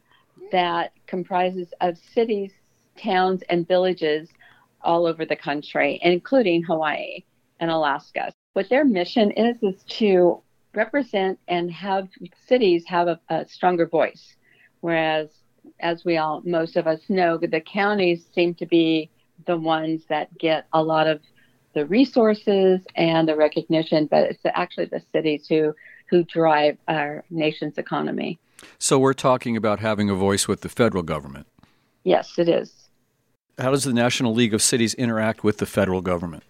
that 0.51 0.93
comprises 1.07 1.73
of 1.81 1.97
cities, 1.97 2.51
towns, 2.97 3.41
and 3.49 3.67
villages 3.67 4.29
all 4.81 5.07
over 5.07 5.25
the 5.25 5.35
country, 5.35 5.99
including 6.03 6.63
Hawaii 6.63 7.23
and 7.59 7.71
Alaska. 7.71 8.31
What 8.53 8.69
their 8.69 8.85
mission 8.85 9.31
is 9.31 9.57
is 9.61 9.83
to 9.83 10.41
represent 10.73 11.39
and 11.47 11.71
have 11.71 12.07
cities 12.47 12.83
have 12.87 13.07
a, 13.07 13.19
a 13.29 13.47
stronger 13.47 13.87
voice. 13.87 14.35
Whereas, 14.81 15.29
as 15.79 16.05
we 16.05 16.17
all, 16.17 16.41
most 16.45 16.75
of 16.75 16.87
us 16.87 17.01
know, 17.09 17.37
the 17.37 17.61
counties 17.61 18.25
seem 18.33 18.53
to 18.55 18.65
be 18.65 19.09
the 19.45 19.57
ones 19.57 20.03
that 20.09 20.35
get 20.37 20.67
a 20.73 20.81
lot 20.81 21.07
of 21.07 21.21
the 21.73 21.85
resources 21.85 22.81
and 22.95 23.27
the 23.27 23.35
recognition, 23.35 24.07
but 24.07 24.23
it's 24.23 24.39
actually 24.45 24.85
the 24.85 25.01
cities 25.11 25.47
who 25.47 25.73
who 26.09 26.23
drive 26.23 26.75
our 26.87 27.23
nation's 27.29 27.77
economy. 27.77 28.39
So 28.79 28.97
we're 28.97 29.13
talking 29.13 29.55
about 29.55 29.79
having 29.79 30.09
a 30.09 30.15
voice 30.15 30.47
with 30.47 30.61
the 30.61 30.69
federal 30.69 31.03
government. 31.03 31.45
Yes, 32.03 32.39
it 32.39 32.49
is. 32.49 32.73
How 33.59 33.71
does 33.71 33.83
the 33.83 33.93
National 33.93 34.33
League 34.33 34.53
of 34.53 34.61
Cities 34.61 34.95
interact 34.95 35.43
with 35.43 35.57
the 35.59 35.67
federal 35.67 36.01
government? 36.01 36.43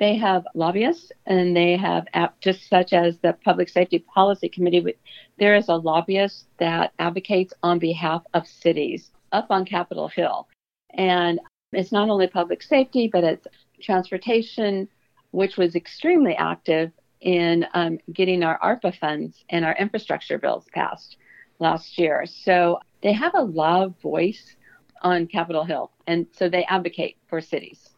They 0.00 0.16
have 0.16 0.46
lobbyists, 0.54 1.12
and 1.26 1.54
they 1.54 1.76
have 1.76 2.06
just 2.40 2.70
such 2.70 2.94
as 2.94 3.18
the 3.18 3.34
Public 3.44 3.68
Safety 3.68 3.98
Policy 3.98 4.48
Committee. 4.48 4.94
There 5.38 5.54
is 5.54 5.68
a 5.68 5.74
lobbyist 5.74 6.46
that 6.56 6.94
advocates 6.98 7.52
on 7.62 7.78
behalf 7.78 8.22
of 8.32 8.48
cities 8.48 9.10
up 9.30 9.48
on 9.50 9.66
Capitol 9.66 10.08
Hill, 10.08 10.48
and 10.94 11.38
it's 11.72 11.92
not 11.92 12.08
only 12.08 12.28
public 12.28 12.62
safety, 12.62 13.10
but 13.12 13.24
it's 13.24 13.46
transportation, 13.82 14.88
which 15.32 15.58
was 15.58 15.76
extremely 15.76 16.34
active 16.34 16.92
in 17.20 17.66
um, 17.74 17.98
getting 18.10 18.42
our 18.42 18.58
ARPA 18.60 18.98
funds 18.98 19.44
and 19.50 19.66
our 19.66 19.76
infrastructure 19.76 20.38
bills 20.38 20.64
passed 20.72 21.18
last 21.58 21.98
year. 21.98 22.24
So 22.24 22.80
they 23.02 23.12
have 23.12 23.34
a 23.34 23.42
loud 23.42 24.00
voice 24.00 24.56
on 25.02 25.26
Capitol 25.26 25.64
Hill, 25.64 25.90
and 26.06 26.26
so 26.32 26.48
they 26.48 26.64
advocate 26.64 27.18
for 27.28 27.42
cities 27.42 27.89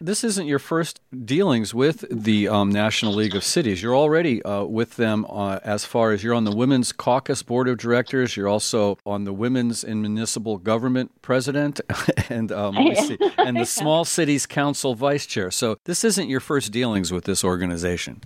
this 0.00 0.24
isn't 0.24 0.46
your 0.46 0.58
first 0.58 1.00
dealings 1.24 1.72
with 1.74 2.04
the 2.10 2.48
um, 2.48 2.70
National 2.70 3.12
League 3.12 3.34
of 3.34 3.44
Cities. 3.44 3.82
You're 3.82 3.96
already 3.96 4.42
uh, 4.42 4.64
with 4.64 4.96
them 4.96 5.26
uh, 5.28 5.60
as 5.64 5.84
far 5.84 6.12
as 6.12 6.22
you're 6.22 6.34
on 6.34 6.44
the 6.44 6.54
Women's 6.54 6.92
Caucus 6.92 7.42
Board 7.42 7.68
of 7.68 7.78
Directors. 7.78 8.36
You're 8.36 8.48
also 8.48 8.98
on 9.06 9.24
the 9.24 9.32
Women's 9.32 9.84
and 9.84 10.00
Municipal 10.02 10.58
Government 10.58 11.10
President 11.22 11.80
and, 12.28 12.50
um, 12.52 12.76
and 13.38 13.56
the 13.56 13.66
Small 13.66 14.04
Cities 14.04 14.46
Council 14.46 14.94
Vice 14.94 15.26
Chair. 15.26 15.50
So 15.50 15.78
this 15.84 16.04
isn't 16.04 16.28
your 16.28 16.40
first 16.40 16.72
dealings 16.72 17.12
with 17.12 17.24
this 17.24 17.44
organization. 17.44 18.22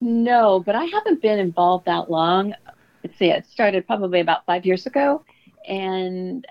No, 0.00 0.60
but 0.60 0.74
I 0.74 0.84
haven't 0.84 1.22
been 1.22 1.38
involved 1.38 1.86
that 1.86 2.10
long. 2.10 2.54
Let's 3.04 3.18
see, 3.18 3.30
it 3.30 3.46
started 3.46 3.86
probably 3.86 4.20
about 4.20 4.44
five 4.46 4.66
years 4.66 4.86
ago 4.86 5.24
and 5.66 6.46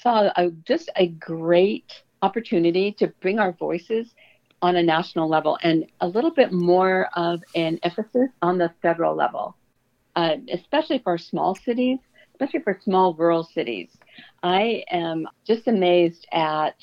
saw 0.00 0.30
a, 0.36 0.50
just 0.50 0.90
a 0.96 1.08
great 1.08 2.02
opportunity 2.22 2.92
to 2.92 3.08
bring 3.20 3.38
our 3.38 3.52
voices 3.52 4.14
on 4.60 4.76
a 4.76 4.82
national 4.82 5.28
level 5.28 5.58
and 5.62 5.86
a 6.00 6.08
little 6.08 6.32
bit 6.32 6.52
more 6.52 7.08
of 7.14 7.42
an 7.54 7.78
emphasis 7.82 8.30
on 8.42 8.58
the 8.58 8.72
federal 8.82 9.14
level, 9.14 9.56
uh, 10.16 10.36
especially 10.52 10.98
for 10.98 11.16
small 11.16 11.54
cities, 11.54 11.98
especially 12.32 12.60
for 12.60 12.78
small 12.82 13.14
rural 13.14 13.44
cities. 13.44 13.90
I 14.42 14.84
am 14.90 15.28
just 15.46 15.68
amazed 15.68 16.26
at 16.32 16.76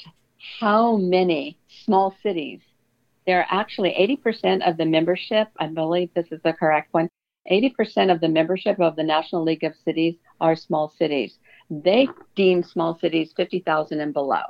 how 0.59 0.95
many 0.97 1.57
small 1.83 2.15
cities 2.23 2.61
there 3.25 3.39
are 3.39 3.47
actually 3.49 4.19
80% 4.23 4.67
of 4.67 4.77
the 4.77 4.85
membership, 4.85 5.47
I 5.59 5.67
believe 5.67 6.13
this 6.13 6.31
is 6.31 6.41
the 6.43 6.53
correct 6.53 6.93
one, 6.93 7.09
80% 7.51 8.11
of 8.11 8.21
the 8.21 8.27
membership 8.27 8.79
of 8.79 8.95
the 8.95 9.03
National 9.03 9.43
League 9.43 9.63
of 9.63 9.73
Cities 9.83 10.15
are 10.41 10.55
small 10.55 10.93
cities. 10.97 11.37
They 11.69 12.07
deem 12.35 12.63
small 12.63 12.97
cities 12.97 13.33
50,000 13.35 13.99
and 13.99 14.13
below. 14.13 14.41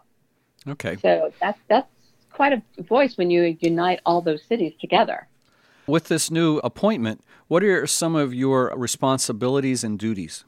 Okay. 0.67 0.97
So 0.97 1.31
that's 1.39 1.59
that's 1.67 1.87
quite 2.31 2.53
a 2.53 2.61
voice 2.83 3.17
when 3.17 3.29
you 3.29 3.57
unite 3.59 4.01
all 4.05 4.21
those 4.21 4.43
cities 4.43 4.73
together. 4.79 5.27
With 5.87 6.07
this 6.07 6.31
new 6.31 6.57
appointment, 6.59 7.21
what 7.47 7.63
are 7.63 7.85
some 7.85 8.15
of 8.15 8.33
your 8.33 8.73
responsibilities 8.75 9.83
and 9.83 9.99
duties? 9.99 10.43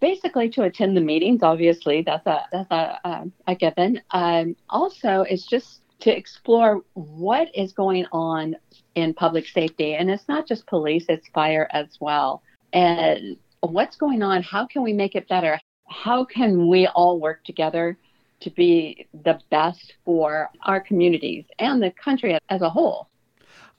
basically 0.00 0.48
to 0.50 0.62
attend 0.62 0.96
the 0.96 1.00
meetings. 1.00 1.42
Obviously, 1.42 2.02
that's 2.02 2.26
a 2.26 2.44
that's 2.52 2.70
a 2.70 2.98
a, 3.04 3.24
a 3.46 3.54
given. 3.54 4.00
Um, 4.10 4.56
also, 4.68 5.22
it's 5.22 5.46
just 5.46 5.80
to 6.00 6.16
explore 6.16 6.82
what 6.94 7.48
is 7.54 7.72
going 7.72 8.06
on 8.12 8.56
in 8.94 9.14
public 9.14 9.46
safety, 9.46 9.94
and 9.94 10.10
it's 10.10 10.28
not 10.28 10.46
just 10.46 10.66
police; 10.66 11.06
it's 11.08 11.28
fire 11.28 11.68
as 11.72 11.98
well. 12.00 12.42
And 12.72 13.36
what's 13.60 13.96
going 13.96 14.22
on? 14.22 14.42
How 14.42 14.66
can 14.66 14.82
we 14.82 14.92
make 14.92 15.14
it 15.14 15.28
better? 15.28 15.60
How 15.88 16.24
can 16.24 16.68
we 16.68 16.86
all 16.86 17.18
work 17.18 17.44
together 17.44 17.96
to 18.40 18.50
be 18.50 19.06
the 19.24 19.40
best 19.50 19.94
for 20.04 20.50
our 20.64 20.80
communities 20.80 21.44
and 21.58 21.82
the 21.82 21.90
country 21.90 22.38
as 22.48 22.62
a 22.62 22.70
whole? 22.70 23.08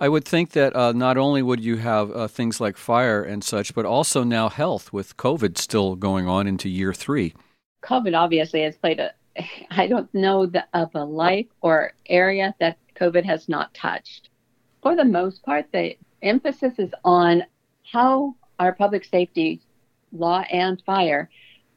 I 0.01 0.08
would 0.08 0.24
think 0.24 0.51
that 0.51 0.75
uh, 0.75 0.94
not 0.94 1.18
only 1.18 1.42
would 1.42 1.63
you 1.63 1.78
have 1.78 2.12
uh, 2.12 2.28
things 2.28 2.62
like 2.62 2.78
fire 2.78 3.22
and 3.22 3.44
such, 3.44 3.74
but 3.74 3.86
also 3.86 4.24
now 4.24 4.48
health 4.48 4.94
with 4.94 5.18
COVID 5.18 5.58
still 5.58 5.96
going 5.96 6.28
on 6.28 6.48
into 6.48 6.70
year 6.70 6.94
three. 6.94 7.34
COVID 7.84 8.18
obviously 8.18 8.62
has 8.62 8.78
played 8.78 9.00
a, 9.00 9.12
I 9.72 9.88
don't 9.88 10.13
know 10.13 10.46
the, 10.46 10.66
of 10.74 10.92
a 10.96 11.04
life 11.04 11.48
or 11.62 11.94
area 12.06 12.56
that 12.60 12.78
COVID 12.96 13.25
has 13.25 13.50
not 13.50 13.74
touched. 13.74 14.30
For 14.82 14.96
the 14.96 15.06
most 15.06 15.44
part, 15.44 15.66
the 15.74 15.98
emphasis 16.22 16.80
is 16.80 16.92
on 17.04 17.44
how 17.92 18.36
our 18.58 18.74
public 18.74 19.04
safety 19.04 19.62
law 20.13 20.42
and 20.51 20.82
fire 20.86 21.30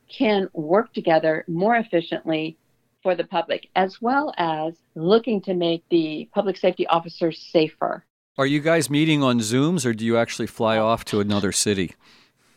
can 0.09 0.49
work 0.53 0.93
together 0.93 1.45
more 1.49 1.77
efficiently 1.77 2.57
for 3.03 3.15
the 3.15 3.25
public, 3.25 3.69
as 3.75 4.01
well 4.01 4.33
as 4.39 4.75
looking 4.95 5.41
to 5.43 5.55
make 5.55 5.85
the 5.91 6.29
public 6.33 6.57
safety 6.57 6.87
officers 6.87 7.39
safer. 7.39 8.05
Are 8.39 8.47
you 8.47 8.61
guys 8.61 8.89
meeting 8.89 9.23
on 9.23 9.41
Zooms 9.41 9.85
or 9.85 9.93
do 9.93 10.05
you 10.05 10.17
actually 10.17 10.47
fly 10.47 10.79
off 10.79 11.05
to 11.07 11.21
another 11.21 11.53
city? 11.53 11.95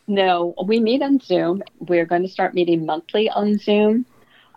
No, 0.07 0.53
we 0.65 0.79
meet 0.79 1.01
on 1.01 1.19
Zoom. 1.19 1.63
We're 1.79 2.05
going 2.05 2.21
to 2.21 2.29
start 2.29 2.53
meeting 2.53 2.85
monthly 2.85 3.29
on 3.29 3.57
Zoom. 3.57 4.05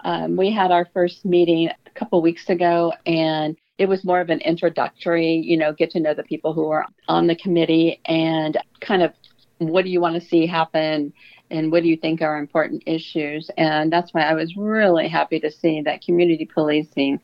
Um, 0.04 0.37
we 0.37 0.52
had 0.52 0.71
our 0.71 0.87
first 0.92 1.25
meeting 1.25 1.68
a 1.68 1.90
couple 1.95 2.23
weeks 2.23 2.49
ago, 2.49 2.92
and 3.07 3.57
it 3.78 3.88
was 3.88 4.04
more 4.04 4.21
of 4.21 4.30
an 4.30 4.40
introductory, 4.42 5.35
you 5.35 5.57
know, 5.57 5.73
get 5.73 5.90
to 5.92 6.00
know 6.00 6.14
the 6.14 6.23
people 6.23 6.52
who 6.52 6.71
are 6.71 6.87
on 7.09 7.26
the 7.26 7.35
committee 7.35 8.00
and 8.04 8.59
kind 8.80 9.02
of 9.02 9.12
what 9.59 9.85
do 9.85 9.90
you 9.90 10.00
want 10.00 10.14
to 10.14 10.28
see 10.28 10.47
happen 10.47 11.12
and 11.50 11.73
what 11.73 11.83
do 11.83 11.88
you 11.88 11.97
think 11.97 12.23
are 12.23 12.38
important 12.38 12.83
issues. 12.87 13.50
And 13.57 13.93
that's 13.93 14.12
why 14.12 14.23
I 14.23 14.35
was 14.35 14.57
really 14.57 15.09
happy 15.09 15.40
to 15.40 15.50
see 15.50 15.83
that 15.83 16.02
community 16.02 16.45
policing 16.47 17.21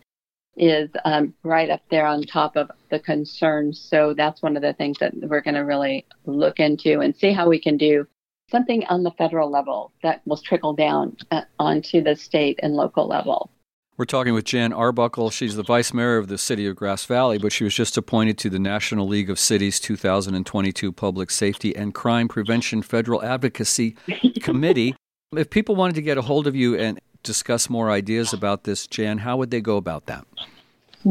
is 0.57 0.91
um, 1.05 1.35
right 1.43 1.71
up 1.71 1.83
there 1.91 2.07
on 2.07 2.23
top 2.23 2.57
of 2.57 2.71
the 2.91 3.01
concerns. 3.01 3.81
So 3.81 4.15
that's 4.15 4.43
one 4.43 4.57
of 4.57 4.63
the 4.63 4.73
things 4.75 4.99
that 4.99 5.13
we're 5.15 5.41
going 5.41 5.55
to 5.55 5.61
really 5.61 6.07
look 6.27 6.61
into 6.61 7.01
and 7.01 7.15
see 7.15 7.33
how 7.33 7.49
we 7.49 7.61
can 7.61 7.77
do 7.77 8.07
something 8.51 8.85
on 8.87 9.03
the 9.03 9.11
federal 9.13 9.51
level 9.51 9.93
that 10.03 10.21
will 10.27 10.37
trickle 10.37 10.75
down 10.75 11.17
uh, 11.31 11.43
onto 11.59 12.03
the 12.03 12.15
state 12.15 12.61
and 12.63 12.75
local 12.75 13.09
level. 13.09 13.51
We're 13.97 14.07
talking 14.07 14.35
with 14.35 14.45
Jan 14.45 14.73
Arbuckle. 14.73 15.31
She's 15.31 15.55
the 15.55 15.63
vice 15.63 15.95
mayor 15.95 16.17
of 16.17 16.27
the 16.27 16.37
city 16.37 16.67
of 16.67 16.75
Grass 16.75 17.05
Valley, 17.05 17.39
but 17.39 17.53
she 17.53 17.63
was 17.63 17.77
just 17.77 17.97
appointed 17.97 18.37
to 18.39 18.51
the 18.51 18.59
National 18.59 19.07
League 19.07 19.31
of 19.31 19.39
Cities 19.39 19.79
2022 19.79 20.91
Public 20.91 21.31
Safety 21.31 21.77
and 21.77 21.95
Crime 21.95 22.27
Prevention 22.27 22.83
Federal 22.83 23.23
Advocacy 23.23 23.97
Committee. 24.41 24.97
If 25.37 25.51
people 25.51 25.75
wanted 25.75 25.97
to 25.97 26.03
get 26.03 26.17
a 26.17 26.23
hold 26.23 26.47
of 26.47 26.55
you 26.55 26.79
and 26.79 27.01
discuss 27.25 27.69
more 27.69 27.91
ideas 27.91 28.33
about 28.33 28.63
this, 28.63 28.87
Jan, 28.87 29.19
how 29.19 29.37
would 29.37 29.51
they 29.51 29.61
go 29.61 29.77
about 29.77 30.07
that? 30.07 30.25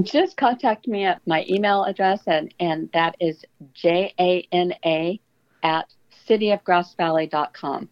Just 0.02 0.38
contact 0.38 0.88
me 0.88 1.04
at 1.04 1.20
my 1.28 1.46
email 1.50 1.84
address, 1.84 2.22
and, 2.25 2.54
and 2.58 2.90
that 2.94 3.18
is 3.20 3.44
J-A-N-A 3.74 5.20
at 5.62 5.94
cityofgrassvalley.com. 6.25 7.90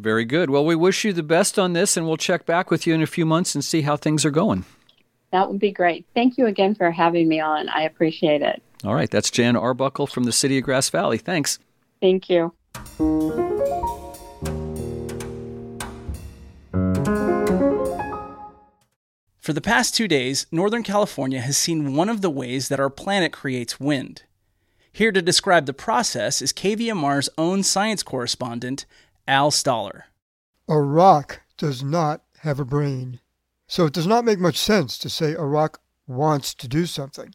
Very 0.00 0.24
good. 0.24 0.48
Well, 0.48 0.64
we 0.64 0.74
wish 0.74 1.04
you 1.04 1.12
the 1.12 1.22
best 1.22 1.58
on 1.58 1.74
this, 1.74 1.96
and 1.96 2.06
we'll 2.06 2.16
check 2.16 2.46
back 2.46 2.70
with 2.70 2.86
you 2.86 2.94
in 2.94 3.02
a 3.02 3.06
few 3.06 3.26
months 3.26 3.54
and 3.54 3.62
see 3.62 3.82
how 3.82 3.96
things 3.96 4.24
are 4.24 4.30
going. 4.30 4.64
That 5.30 5.50
would 5.50 5.60
be 5.60 5.70
great. 5.70 6.06
Thank 6.14 6.38
you 6.38 6.46
again 6.46 6.74
for 6.74 6.90
having 6.90 7.28
me 7.28 7.38
on. 7.38 7.68
I 7.68 7.82
appreciate 7.82 8.40
it. 8.40 8.62
All 8.82 8.94
right. 8.94 9.10
That's 9.10 9.30
Jan 9.30 9.56
Arbuckle 9.56 10.06
from 10.06 10.24
the 10.24 10.32
City 10.32 10.58
of 10.58 10.64
Grass 10.64 10.88
Valley. 10.88 11.18
Thanks. 11.18 11.58
Thank 12.00 12.30
you. 12.30 12.54
For 19.40 19.52
the 19.52 19.60
past 19.60 19.94
two 19.94 20.08
days, 20.08 20.46
Northern 20.50 20.82
California 20.82 21.40
has 21.40 21.58
seen 21.58 21.94
one 21.94 22.08
of 22.08 22.22
the 22.22 22.30
ways 22.30 22.68
that 22.68 22.80
our 22.80 22.90
planet 22.90 23.32
creates 23.32 23.78
wind. 23.78 24.22
Here 24.92 25.12
to 25.12 25.22
describe 25.22 25.66
the 25.66 25.72
process 25.72 26.40
is 26.40 26.52
KVMR's 26.52 27.28
own 27.38 27.62
science 27.62 28.02
correspondent, 28.02 28.86
Al 29.30 29.52
Stahler. 29.52 30.02
A 30.68 30.80
rock 30.80 31.42
does 31.56 31.84
not 31.84 32.24
have 32.40 32.58
a 32.58 32.64
brain, 32.64 33.20
so 33.68 33.86
it 33.86 33.92
does 33.92 34.08
not 34.08 34.24
make 34.24 34.40
much 34.40 34.58
sense 34.58 34.98
to 34.98 35.08
say 35.08 35.34
a 35.34 35.44
rock 35.44 35.80
wants 36.08 36.52
to 36.54 36.66
do 36.66 36.84
something. 36.84 37.32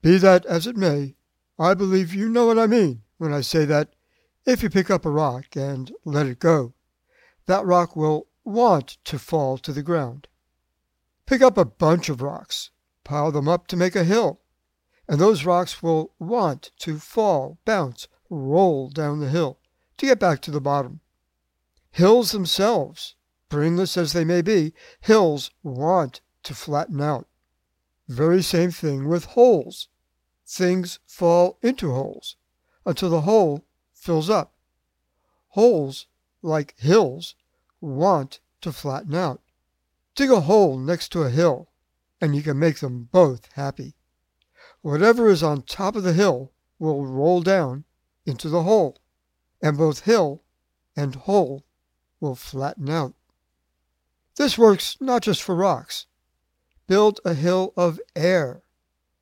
Be 0.00 0.18
that 0.18 0.44
as 0.46 0.66
it 0.66 0.76
may, 0.76 1.14
I 1.60 1.74
believe 1.74 2.12
you 2.12 2.28
know 2.28 2.46
what 2.46 2.58
I 2.58 2.66
mean 2.66 3.02
when 3.18 3.32
I 3.32 3.40
say 3.40 3.64
that 3.66 3.94
if 4.44 4.64
you 4.64 4.68
pick 4.68 4.90
up 4.90 5.06
a 5.06 5.10
rock 5.12 5.54
and 5.54 5.92
let 6.04 6.26
it 6.26 6.40
go, 6.40 6.74
that 7.46 7.64
rock 7.64 7.94
will 7.94 8.26
want 8.44 8.98
to 9.04 9.16
fall 9.16 9.58
to 9.58 9.72
the 9.72 9.84
ground. 9.84 10.26
Pick 11.24 11.40
up 11.40 11.56
a 11.56 11.64
bunch 11.64 12.08
of 12.08 12.20
rocks, 12.20 12.70
pile 13.04 13.30
them 13.30 13.46
up 13.46 13.68
to 13.68 13.76
make 13.76 13.94
a 13.94 14.02
hill, 14.02 14.40
and 15.08 15.20
those 15.20 15.44
rocks 15.44 15.84
will 15.84 16.14
want 16.18 16.72
to 16.80 16.98
fall, 16.98 17.60
bounce, 17.64 18.08
roll 18.28 18.90
down 18.90 19.20
the 19.20 19.28
hill 19.28 19.60
to 19.98 20.06
get 20.06 20.18
back 20.18 20.40
to 20.40 20.50
the 20.50 20.60
bottom. 20.60 20.98
Hills 21.92 22.32
themselves, 22.32 23.16
brainless 23.50 23.98
as 23.98 24.14
they 24.14 24.24
may 24.24 24.40
be, 24.40 24.72
hills 25.00 25.50
want 25.62 26.22
to 26.42 26.54
flatten 26.54 27.02
out. 27.02 27.28
Very 28.08 28.42
same 28.42 28.70
thing 28.70 29.08
with 29.08 29.26
holes. 29.26 29.88
Things 30.46 31.00
fall 31.06 31.58
into 31.60 31.92
holes 31.92 32.36
until 32.86 33.10
the 33.10 33.20
hole 33.20 33.66
fills 33.92 34.30
up. 34.30 34.54
Holes, 35.48 36.06
like 36.40 36.78
hills, 36.78 37.34
want 37.78 38.40
to 38.62 38.72
flatten 38.72 39.14
out. 39.14 39.42
Dig 40.14 40.30
a 40.30 40.40
hole 40.40 40.78
next 40.78 41.10
to 41.12 41.22
a 41.22 41.30
hill, 41.30 41.68
and 42.22 42.34
you 42.34 42.42
can 42.42 42.58
make 42.58 42.78
them 42.80 43.10
both 43.12 43.52
happy. 43.52 43.94
Whatever 44.80 45.28
is 45.28 45.42
on 45.42 45.60
top 45.60 45.94
of 45.94 46.04
the 46.04 46.14
hill 46.14 46.52
will 46.78 47.04
roll 47.04 47.42
down 47.42 47.84
into 48.24 48.48
the 48.48 48.62
hole, 48.62 48.96
and 49.60 49.76
both 49.76 50.00
hill 50.00 50.42
and 50.96 51.14
hole 51.14 51.64
will 52.22 52.36
flatten 52.36 52.88
out. 52.88 53.12
This 54.36 54.56
works 54.56 54.96
not 55.00 55.22
just 55.22 55.42
for 55.42 55.54
rocks. 55.54 56.06
Build 56.86 57.20
a 57.24 57.34
hill 57.34 57.74
of 57.76 58.00
air, 58.16 58.62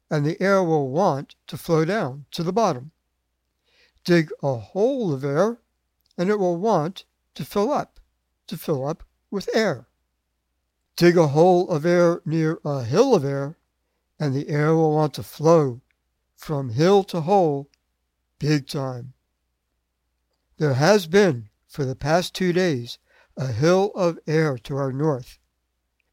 and 0.08 0.24
the 0.24 0.40
air 0.40 0.62
will 0.62 0.90
want 0.90 1.34
to 1.48 1.58
flow 1.58 1.84
down 1.84 2.26
to 2.30 2.44
the 2.44 2.52
bottom. 2.52 2.92
Dig 4.04 4.30
a 4.42 4.54
hole 4.54 5.12
of 5.12 5.24
air, 5.24 5.58
and 6.16 6.30
it 6.30 6.38
will 6.38 6.58
want 6.58 7.04
to 7.34 7.44
fill 7.44 7.72
up, 7.72 7.98
to 8.46 8.56
fill 8.56 8.86
up 8.86 9.02
with 9.30 9.48
air. 9.54 9.86
Dig 10.96 11.16
a 11.16 11.28
hole 11.28 11.68
of 11.70 11.84
air 11.86 12.20
near 12.24 12.60
a 12.64 12.84
hill 12.84 13.14
of 13.14 13.24
air, 13.24 13.56
and 14.18 14.34
the 14.34 14.48
air 14.48 14.74
will 14.74 14.94
want 14.94 15.14
to 15.14 15.22
flow 15.22 15.80
from 16.36 16.70
hill 16.70 17.04
to 17.04 17.22
hole 17.22 17.68
big 18.38 18.66
time. 18.66 19.12
There 20.56 20.74
has 20.74 21.06
been, 21.06 21.49
for 21.70 21.85
the 21.85 21.94
past 21.94 22.35
two 22.35 22.52
days, 22.52 22.98
a 23.37 23.46
hill 23.46 23.92
of 23.94 24.18
air 24.26 24.59
to 24.59 24.76
our 24.76 24.92
north. 24.92 25.38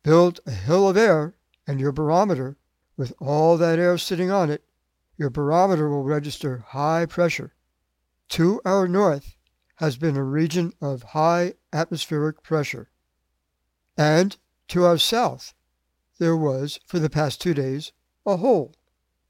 Build 0.04 0.40
a 0.46 0.52
hill 0.52 0.88
of 0.88 0.96
air, 0.96 1.36
and 1.66 1.80
your 1.80 1.92
barometer, 1.92 2.58
with 2.96 3.12
all 3.20 3.58
that 3.58 3.80
air 3.80 3.98
sitting 3.98 4.30
on 4.30 4.52
it, 4.52 4.64
your 5.18 5.32
barometer 5.32 5.90
will 5.90 6.04
register 6.04 6.64
high 6.68 7.08
pressure. 7.08 7.56
To 8.30 8.62
our 8.66 8.88
north 8.88 9.36
has 9.78 9.98
been 9.98 10.16
a 10.16 10.24
region 10.24 10.74
of 10.80 11.02
high 11.02 11.56
atmospheric 11.74 12.44
pressure. 12.44 12.92
And 13.98 14.38
to 14.68 14.86
our 14.86 15.00
south, 15.00 15.56
there 16.20 16.38
was, 16.38 16.80
for 16.86 17.00
the 17.00 17.10
past 17.10 17.42
two 17.42 17.56
days, 17.56 17.94
a 18.28 18.38
hole, 18.38 18.76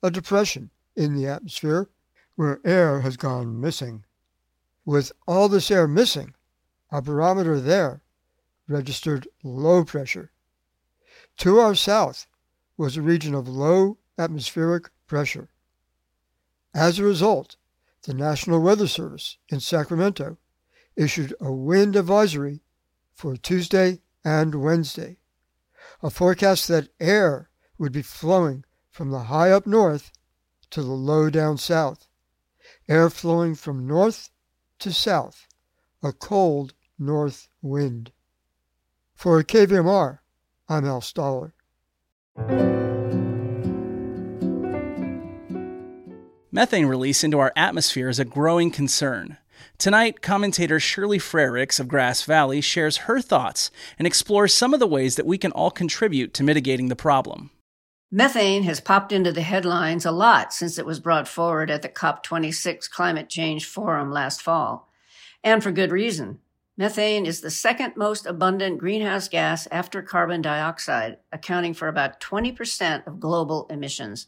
a 0.03 0.11
depression 0.11 0.71
in 0.93 1.15
the 1.15 1.27
atmosphere 1.27 1.89
where 2.35 2.59
air 2.65 3.01
has 3.01 3.15
gone 3.15 3.61
missing. 3.61 4.03
With 4.87 5.11
all 5.27 5.49
this 5.49 5.69
air 5.69 5.85
missing, 5.85 6.33
our 6.91 7.01
barometer 7.01 7.59
there 7.59 8.03
registered 8.69 9.27
low 9.43 9.83
pressure. 9.83 10.31
To 11.39 11.59
our 11.59 11.75
south 11.75 12.25
was 12.77 12.95
a 12.95 13.01
region 13.01 13.35
of 13.35 13.49
low 13.49 13.97
atmospheric 14.17 14.89
pressure. 15.05 15.49
As 16.73 16.99
a 16.99 17.03
result, 17.03 17.57
the 18.03 18.13
National 18.13 18.61
Weather 18.61 18.87
Service 18.87 19.35
in 19.49 19.59
Sacramento 19.59 20.37
issued 20.95 21.35
a 21.41 21.51
wind 21.51 21.97
advisory 21.97 22.61
for 23.13 23.35
Tuesday 23.35 23.99
and 24.23 24.55
Wednesday 24.55 25.17
a 26.01 26.09
forecast 26.09 26.69
that 26.69 26.93
air 27.01 27.49
would 27.77 27.91
be 27.91 28.01
flowing 28.01 28.63
from 28.89 29.11
the 29.11 29.23
high 29.23 29.51
up 29.51 29.67
north 29.67 30.13
to 30.69 30.81
the 30.81 30.93
low 30.93 31.29
down 31.29 31.57
south, 31.57 32.07
air 32.87 33.09
flowing 33.09 33.53
from 33.53 33.85
north 33.85 34.29
to 34.79 34.93
south, 34.93 35.47
a 36.03 36.11
cold 36.11 36.73
north 36.99 37.47
wind. 37.61 38.11
For 39.15 39.43
KVMR, 39.43 40.19
I'm 40.69 40.85
Al 40.85 41.01
Stahler. 41.01 41.53
Methane 46.51 46.85
release 46.85 47.23
into 47.23 47.39
our 47.39 47.53
atmosphere 47.55 48.09
is 48.09 48.19
a 48.19 48.25
growing 48.25 48.71
concern. 48.71 49.37
Tonight, 49.77 50.21
commentator 50.21 50.79
Shirley 50.79 51.19
Frerichs 51.19 51.79
of 51.79 51.87
Grass 51.87 52.23
Valley 52.23 52.61
shares 52.61 52.97
her 52.97 53.21
thoughts 53.21 53.69
and 53.99 54.07
explores 54.07 54.53
some 54.53 54.73
of 54.73 54.79
the 54.79 54.87
ways 54.87 55.15
that 55.15 55.25
we 55.25 55.37
can 55.37 55.51
all 55.51 55.71
contribute 55.71 56.33
to 56.33 56.43
mitigating 56.43 56.87
the 56.87 56.95
problem. 56.95 57.51
Methane 58.09 58.63
has 58.63 58.79
popped 58.79 59.11
into 59.11 59.33
the 59.33 59.41
headlines 59.41 60.05
a 60.05 60.11
lot 60.11 60.53
since 60.53 60.77
it 60.77 60.85
was 60.85 61.01
brought 61.01 61.27
forward 61.27 61.69
at 61.69 61.81
the 61.81 61.89
COP26 61.89 62.89
Climate 62.89 63.27
Change 63.27 63.65
Forum 63.65 64.11
last 64.11 64.41
fall, 64.41 64.89
and 65.43 65.61
for 65.61 65.73
good 65.73 65.91
reason. 65.91 66.39
Methane 66.77 67.25
is 67.25 67.41
the 67.41 67.51
second 67.51 67.97
most 67.97 68.25
abundant 68.25 68.77
greenhouse 68.77 69.27
gas 69.27 69.67
after 69.71 70.01
carbon 70.01 70.41
dioxide, 70.41 71.17
accounting 71.33 71.73
for 71.73 71.89
about 71.89 72.21
20% 72.21 73.05
of 73.05 73.19
global 73.19 73.67
emissions. 73.69 74.27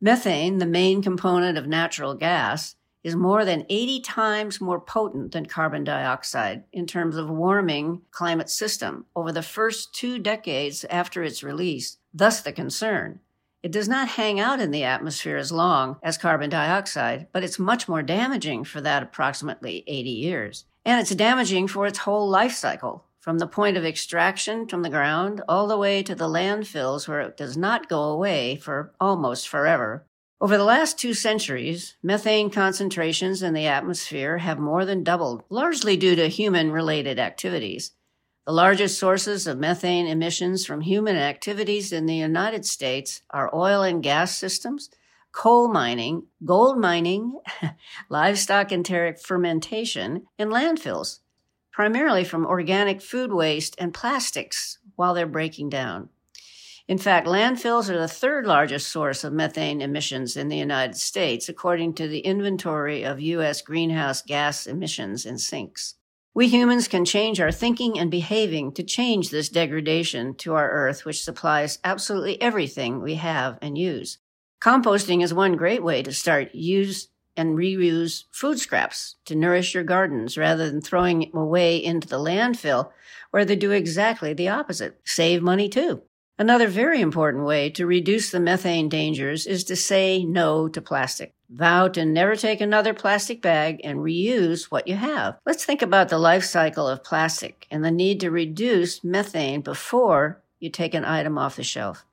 Methane, 0.00 0.56
the 0.56 0.64
main 0.64 1.02
component 1.02 1.58
of 1.58 1.66
natural 1.66 2.14
gas, 2.14 2.76
is 3.02 3.16
more 3.16 3.44
than 3.44 3.66
80 3.68 4.00
times 4.00 4.60
more 4.60 4.80
potent 4.80 5.32
than 5.32 5.46
carbon 5.46 5.84
dioxide 5.84 6.64
in 6.72 6.86
terms 6.86 7.16
of 7.16 7.30
warming 7.30 8.02
climate 8.10 8.50
system 8.50 9.06
over 9.16 9.32
the 9.32 9.42
first 9.42 9.94
two 9.94 10.18
decades 10.18 10.84
after 10.90 11.22
its 11.22 11.42
release 11.42 11.96
thus 12.12 12.42
the 12.42 12.52
concern. 12.52 13.20
It 13.62 13.72
does 13.72 13.88
not 13.88 14.08
hang 14.08 14.40
out 14.40 14.60
in 14.60 14.70
the 14.70 14.84
atmosphere 14.84 15.36
as 15.36 15.52
long 15.52 15.96
as 16.02 16.16
carbon 16.16 16.48
dioxide, 16.48 17.26
but 17.32 17.44
it's 17.44 17.58
much 17.58 17.88
more 17.88 18.02
damaging 18.02 18.64
for 18.64 18.80
that 18.80 19.02
approximately 19.02 19.84
80 19.86 20.10
years. 20.10 20.64
And 20.84 20.98
it's 20.98 21.14
damaging 21.14 21.68
for 21.68 21.86
its 21.86 21.98
whole 21.98 22.28
life 22.28 22.54
cycle, 22.54 23.04
from 23.20 23.38
the 23.38 23.46
point 23.46 23.76
of 23.76 23.84
extraction 23.84 24.66
from 24.66 24.82
the 24.82 24.88
ground 24.88 25.42
all 25.46 25.68
the 25.68 25.76
way 25.76 26.02
to 26.02 26.14
the 26.14 26.28
landfills 26.28 27.06
where 27.06 27.20
it 27.20 27.36
does 27.36 27.56
not 27.56 27.88
go 27.88 28.04
away 28.04 28.56
for 28.56 28.94
almost 28.98 29.46
forever. 29.46 30.06
Over 30.42 30.56
the 30.56 30.64
last 30.64 30.98
two 30.98 31.12
centuries, 31.12 31.96
methane 32.02 32.48
concentrations 32.48 33.42
in 33.42 33.52
the 33.52 33.66
atmosphere 33.66 34.38
have 34.38 34.58
more 34.58 34.86
than 34.86 35.04
doubled, 35.04 35.42
largely 35.50 35.98
due 35.98 36.16
to 36.16 36.28
human 36.28 36.72
related 36.72 37.18
activities. 37.18 37.92
The 38.46 38.52
largest 38.52 38.98
sources 38.98 39.46
of 39.46 39.58
methane 39.58 40.06
emissions 40.06 40.64
from 40.64 40.80
human 40.80 41.16
activities 41.16 41.92
in 41.92 42.06
the 42.06 42.14
United 42.14 42.64
States 42.64 43.20
are 43.28 43.54
oil 43.54 43.82
and 43.82 44.02
gas 44.02 44.34
systems, 44.34 44.88
coal 45.30 45.68
mining, 45.68 46.22
gold 46.42 46.78
mining, 46.78 47.38
livestock 48.08 48.72
enteric 48.72 49.20
fermentation, 49.20 50.26
and 50.38 50.50
landfills, 50.50 51.18
primarily 51.70 52.24
from 52.24 52.46
organic 52.46 53.02
food 53.02 53.30
waste 53.30 53.76
and 53.78 53.92
plastics 53.92 54.78
while 54.96 55.12
they're 55.12 55.26
breaking 55.26 55.68
down. 55.68 56.08
In 56.90 56.98
fact, 56.98 57.28
landfills 57.28 57.88
are 57.88 58.00
the 58.00 58.08
third 58.08 58.46
largest 58.46 58.88
source 58.88 59.22
of 59.22 59.32
methane 59.32 59.80
emissions 59.80 60.36
in 60.36 60.48
the 60.48 60.56
United 60.56 60.96
States, 60.96 61.48
according 61.48 61.94
to 61.94 62.08
the 62.08 62.18
inventory 62.18 63.04
of 63.04 63.20
U.S. 63.20 63.62
greenhouse 63.62 64.22
gas 64.22 64.66
emissions 64.66 65.24
in 65.24 65.38
sinks. 65.38 65.94
We 66.34 66.48
humans 66.48 66.88
can 66.88 67.04
change 67.04 67.40
our 67.40 67.52
thinking 67.52 67.96
and 67.96 68.10
behaving 68.10 68.72
to 68.72 68.82
change 68.82 69.30
this 69.30 69.48
degradation 69.48 70.34
to 70.38 70.56
our 70.56 70.68
earth, 70.68 71.04
which 71.04 71.22
supplies 71.22 71.78
absolutely 71.84 72.42
everything 72.42 73.00
we 73.00 73.14
have 73.14 73.56
and 73.62 73.78
use. 73.78 74.18
Composting 74.60 75.22
is 75.22 75.32
one 75.32 75.54
great 75.54 75.84
way 75.84 76.02
to 76.02 76.12
start 76.12 76.52
use 76.56 77.06
and 77.36 77.56
reuse 77.56 78.24
food 78.32 78.58
scraps 78.58 79.14
to 79.26 79.36
nourish 79.36 79.74
your 79.74 79.84
gardens 79.84 80.36
rather 80.36 80.68
than 80.68 80.80
throwing 80.80 81.20
them 81.20 81.36
away 81.36 81.76
into 81.76 82.08
the 82.08 82.18
landfill 82.18 82.90
where 83.30 83.44
they 83.44 83.54
do 83.54 83.70
exactly 83.70 84.34
the 84.34 84.48
opposite. 84.48 85.00
Save 85.04 85.40
money 85.40 85.68
too. 85.68 86.02
Another 86.40 86.68
very 86.68 87.02
important 87.02 87.44
way 87.44 87.68
to 87.68 87.84
reduce 87.84 88.30
the 88.30 88.40
methane 88.40 88.88
dangers 88.88 89.46
is 89.46 89.62
to 89.64 89.76
say 89.76 90.24
no 90.24 90.68
to 90.68 90.80
plastic. 90.80 91.34
Vow 91.50 91.88
to 91.88 92.02
never 92.06 92.34
take 92.34 92.62
another 92.62 92.94
plastic 92.94 93.42
bag 93.42 93.82
and 93.84 93.98
reuse 93.98 94.64
what 94.70 94.88
you 94.88 94.94
have. 94.94 95.36
Let's 95.44 95.66
think 95.66 95.82
about 95.82 96.08
the 96.08 96.16
life 96.16 96.44
cycle 96.44 96.88
of 96.88 97.04
plastic 97.04 97.66
and 97.70 97.84
the 97.84 97.90
need 97.90 98.20
to 98.20 98.30
reduce 98.30 99.04
methane 99.04 99.60
before 99.60 100.40
you 100.58 100.70
take 100.70 100.94
an 100.94 101.04
item 101.04 101.36
off 101.36 101.56
the 101.56 101.62
shelf. 101.62 102.06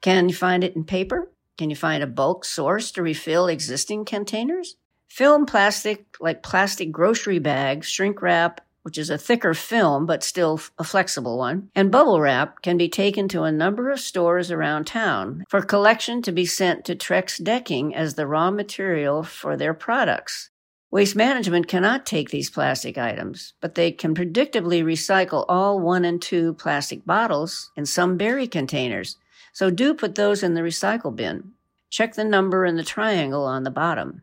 Can 0.00 0.28
you 0.28 0.34
find 0.34 0.64
it 0.64 0.74
in 0.74 0.82
paper? 0.82 1.30
Can 1.56 1.70
you 1.70 1.76
find 1.76 2.02
a 2.02 2.08
bulk 2.08 2.44
source 2.44 2.90
to 2.90 3.04
refill 3.04 3.46
existing 3.46 4.04
containers? 4.04 4.74
Film 5.06 5.46
plastic, 5.46 6.06
like 6.18 6.42
plastic 6.42 6.90
grocery 6.90 7.38
bags, 7.38 7.86
shrink 7.86 8.20
wrap, 8.20 8.62
which 8.84 8.98
is 8.98 9.08
a 9.08 9.18
thicker 9.18 9.54
film 9.54 10.04
but 10.04 10.22
still 10.22 10.60
a 10.78 10.84
flexible 10.84 11.38
one, 11.38 11.70
and 11.74 11.90
bubble 11.90 12.20
wrap 12.20 12.60
can 12.60 12.76
be 12.76 12.88
taken 12.88 13.26
to 13.28 13.42
a 13.42 13.50
number 13.50 13.90
of 13.90 13.98
stores 13.98 14.50
around 14.50 14.86
town 14.86 15.42
for 15.48 15.62
collection 15.62 16.20
to 16.20 16.30
be 16.30 16.44
sent 16.44 16.84
to 16.84 16.94
Trex 16.94 17.42
Decking 17.42 17.94
as 17.94 18.14
the 18.14 18.26
raw 18.26 18.50
material 18.50 19.22
for 19.22 19.56
their 19.56 19.72
products. 19.72 20.50
Waste 20.90 21.16
management 21.16 21.66
cannot 21.66 22.04
take 22.04 22.28
these 22.28 22.50
plastic 22.50 22.98
items, 22.98 23.54
but 23.60 23.74
they 23.74 23.90
can 23.90 24.14
predictably 24.14 24.84
recycle 24.84 25.44
all 25.48 25.80
one 25.80 26.04
and 26.04 26.20
two 26.20 26.52
plastic 26.54 27.04
bottles 27.06 27.72
and 27.76 27.88
some 27.88 28.16
berry 28.16 28.46
containers. 28.46 29.16
So 29.52 29.70
do 29.70 29.94
put 29.94 30.14
those 30.14 30.42
in 30.42 30.54
the 30.54 30.60
recycle 30.60 31.16
bin. 31.16 31.54
Check 31.90 32.14
the 32.14 32.24
number 32.24 32.66
in 32.66 32.76
the 32.76 32.84
triangle 32.84 33.44
on 33.44 33.62
the 33.62 33.70
bottom. 33.70 34.22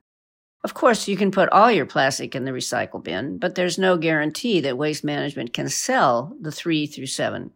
Of 0.63 0.75
course, 0.75 1.07
you 1.07 1.17
can 1.17 1.31
put 1.31 1.49
all 1.49 1.71
your 1.71 1.87
plastic 1.87 2.35
in 2.35 2.45
the 2.45 2.51
recycle 2.51 3.03
bin, 3.03 3.39
but 3.39 3.55
there's 3.55 3.79
no 3.79 3.97
guarantee 3.97 4.59
that 4.61 4.77
waste 4.77 5.03
management 5.03 5.53
can 5.53 5.69
sell 5.69 6.35
the 6.39 6.51
three 6.51 6.85
through 6.85 7.07
seven. 7.07 7.51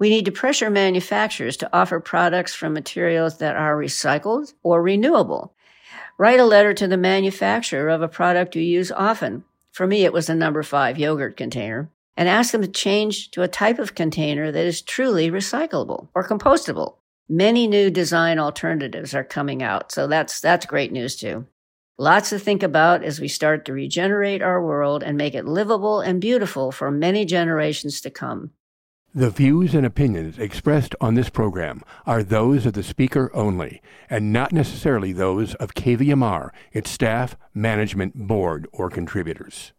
We 0.00 0.10
need 0.10 0.24
to 0.24 0.32
pressure 0.32 0.70
manufacturers 0.70 1.56
to 1.58 1.70
offer 1.72 2.00
products 2.00 2.54
from 2.54 2.72
materials 2.72 3.38
that 3.38 3.56
are 3.56 3.76
recycled 3.76 4.54
or 4.62 4.82
renewable. 4.82 5.54
Write 6.18 6.40
a 6.40 6.44
letter 6.44 6.74
to 6.74 6.88
the 6.88 6.96
manufacturer 6.96 7.88
of 7.88 8.02
a 8.02 8.08
product 8.08 8.56
you 8.56 8.62
use 8.62 8.90
often. 8.90 9.44
For 9.70 9.86
me, 9.86 10.04
it 10.04 10.12
was 10.12 10.28
a 10.28 10.34
number 10.34 10.64
five 10.64 10.98
yogurt 10.98 11.36
container 11.36 11.90
and 12.16 12.28
ask 12.28 12.50
them 12.50 12.62
to 12.62 12.68
change 12.68 13.30
to 13.30 13.42
a 13.42 13.48
type 13.48 13.78
of 13.78 13.94
container 13.94 14.50
that 14.50 14.66
is 14.66 14.82
truly 14.82 15.30
recyclable 15.30 16.08
or 16.14 16.26
compostable. 16.26 16.96
Many 17.28 17.68
new 17.68 17.88
design 17.90 18.40
alternatives 18.40 19.14
are 19.14 19.22
coming 19.22 19.62
out, 19.62 19.92
so 19.92 20.08
that's, 20.08 20.40
that's 20.40 20.66
great 20.66 20.90
news 20.90 21.14
too. 21.14 21.46
Lots 22.00 22.30
to 22.30 22.38
think 22.38 22.62
about 22.62 23.02
as 23.02 23.18
we 23.18 23.26
start 23.26 23.64
to 23.64 23.72
regenerate 23.72 24.40
our 24.40 24.64
world 24.64 25.02
and 25.02 25.18
make 25.18 25.34
it 25.34 25.46
livable 25.46 25.98
and 26.00 26.20
beautiful 26.20 26.70
for 26.70 26.92
many 26.92 27.24
generations 27.24 28.00
to 28.02 28.08
come. 28.08 28.52
The 29.12 29.30
views 29.30 29.74
and 29.74 29.84
opinions 29.84 30.38
expressed 30.38 30.94
on 31.00 31.14
this 31.14 31.28
program 31.28 31.82
are 32.06 32.22
those 32.22 32.66
of 32.66 32.74
the 32.74 32.84
speaker 32.84 33.32
only, 33.34 33.82
and 34.08 34.32
not 34.32 34.52
necessarily 34.52 35.12
those 35.12 35.56
of 35.56 35.74
KVMR, 35.74 36.50
its 36.72 36.88
staff, 36.88 37.36
management, 37.52 38.14
board, 38.14 38.68
or 38.70 38.90
contributors. 38.90 39.72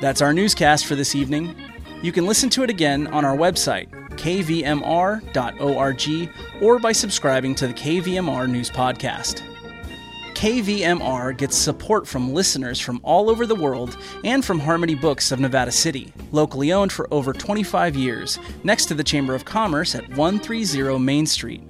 That's 0.00 0.20
our 0.20 0.32
newscast 0.32 0.86
for 0.86 0.96
this 0.96 1.14
evening. 1.14 1.54
You 2.02 2.10
can 2.12 2.26
listen 2.26 2.48
to 2.50 2.62
it 2.62 2.70
again 2.70 3.06
on 3.08 3.26
our 3.26 3.36
website, 3.36 3.88
kvmr.org, 4.20 6.02
or 6.60 6.78
by 6.78 6.92
subscribing 6.92 7.54
to 7.54 7.66
the 7.66 7.74
KVMR 7.74 8.48
News 8.48 8.70
Podcast. 8.70 9.42
KVMR 10.34 11.36
gets 11.36 11.56
support 11.56 12.06
from 12.06 12.32
listeners 12.32 12.80
from 12.80 13.00
all 13.02 13.28
over 13.28 13.44
the 13.44 13.54
world 13.54 13.98
and 14.24 14.42
from 14.42 14.58
Harmony 14.58 14.94
Books 14.94 15.32
of 15.32 15.40
Nevada 15.40 15.70
City, 15.70 16.12
locally 16.32 16.72
owned 16.72 16.92
for 16.92 17.06
over 17.12 17.32
25 17.34 17.94
years, 17.94 18.38
next 18.64 18.86
to 18.86 18.94
the 18.94 19.04
Chamber 19.04 19.34
of 19.34 19.44
Commerce 19.44 19.94
at 19.94 20.08
130 20.16 20.98
Main 20.98 21.26
Street. 21.26 21.62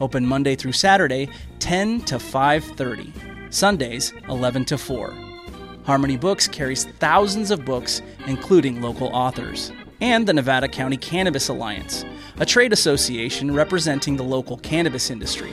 Open 0.00 0.24
Monday 0.24 0.56
through 0.56 0.72
Saturday, 0.72 1.28
10 1.58 2.00
to 2.02 2.18
5:30. 2.18 3.12
Sundays, 3.50 4.12
11 4.28 4.64
to 4.66 4.78
4. 4.78 5.14
Harmony 5.84 6.16
Books 6.16 6.48
carries 6.48 6.84
thousands 6.98 7.50
of 7.50 7.64
books, 7.64 8.02
including 8.26 8.80
local 8.80 9.08
authors. 9.08 9.72
And 10.00 10.26
the 10.26 10.34
Nevada 10.34 10.68
County 10.68 10.96
Cannabis 10.96 11.48
Alliance, 11.48 12.04
a 12.38 12.46
trade 12.46 12.72
association 12.72 13.52
representing 13.54 14.16
the 14.16 14.22
local 14.22 14.56
cannabis 14.58 15.10
industry, 15.10 15.52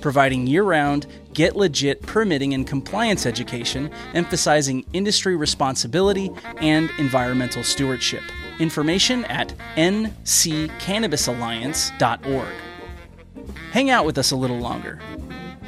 providing 0.00 0.46
year 0.46 0.64
round, 0.64 1.06
get 1.34 1.54
legit 1.54 2.00
permitting 2.02 2.54
and 2.54 2.66
compliance 2.66 3.26
education, 3.26 3.90
emphasizing 4.14 4.84
industry 4.92 5.36
responsibility 5.36 6.32
and 6.56 6.90
environmental 6.98 7.62
stewardship. 7.62 8.22
Information 8.58 9.24
at 9.26 9.54
nccannabisalliance.org. 9.76 12.48
Hang 13.70 13.90
out 13.90 14.06
with 14.06 14.18
us 14.18 14.32
a 14.32 14.36
little 14.36 14.58
longer. 14.58 14.98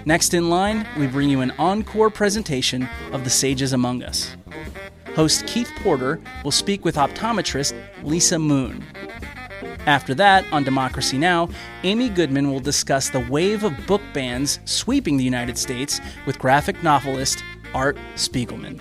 Next 0.04 0.34
in 0.34 0.48
line, 0.48 0.88
we 0.98 1.06
bring 1.06 1.28
you 1.28 1.42
an 1.42 1.52
encore 1.58 2.10
presentation 2.10 2.88
of 3.12 3.22
The 3.24 3.30
Sages 3.30 3.72
Among 3.72 4.02
Us. 4.02 4.36
Host 5.14 5.46
Keith 5.46 5.70
Porter 5.76 6.20
will 6.44 6.50
speak 6.50 6.84
with 6.84 6.96
optometrist 6.96 7.74
Lisa 8.02 8.38
Moon. 8.38 8.84
After 9.86 10.14
that, 10.14 10.44
on 10.52 10.64
Democracy 10.64 11.18
Now!, 11.18 11.48
Amy 11.82 12.08
Goodman 12.08 12.50
will 12.50 12.60
discuss 12.60 13.08
the 13.08 13.20
wave 13.30 13.64
of 13.64 13.72
book 13.86 14.02
bans 14.12 14.60
sweeping 14.64 15.16
the 15.16 15.24
United 15.24 15.56
States 15.56 16.00
with 16.26 16.38
graphic 16.38 16.82
novelist 16.82 17.42
Art 17.74 17.96
Spiegelman. 18.14 18.80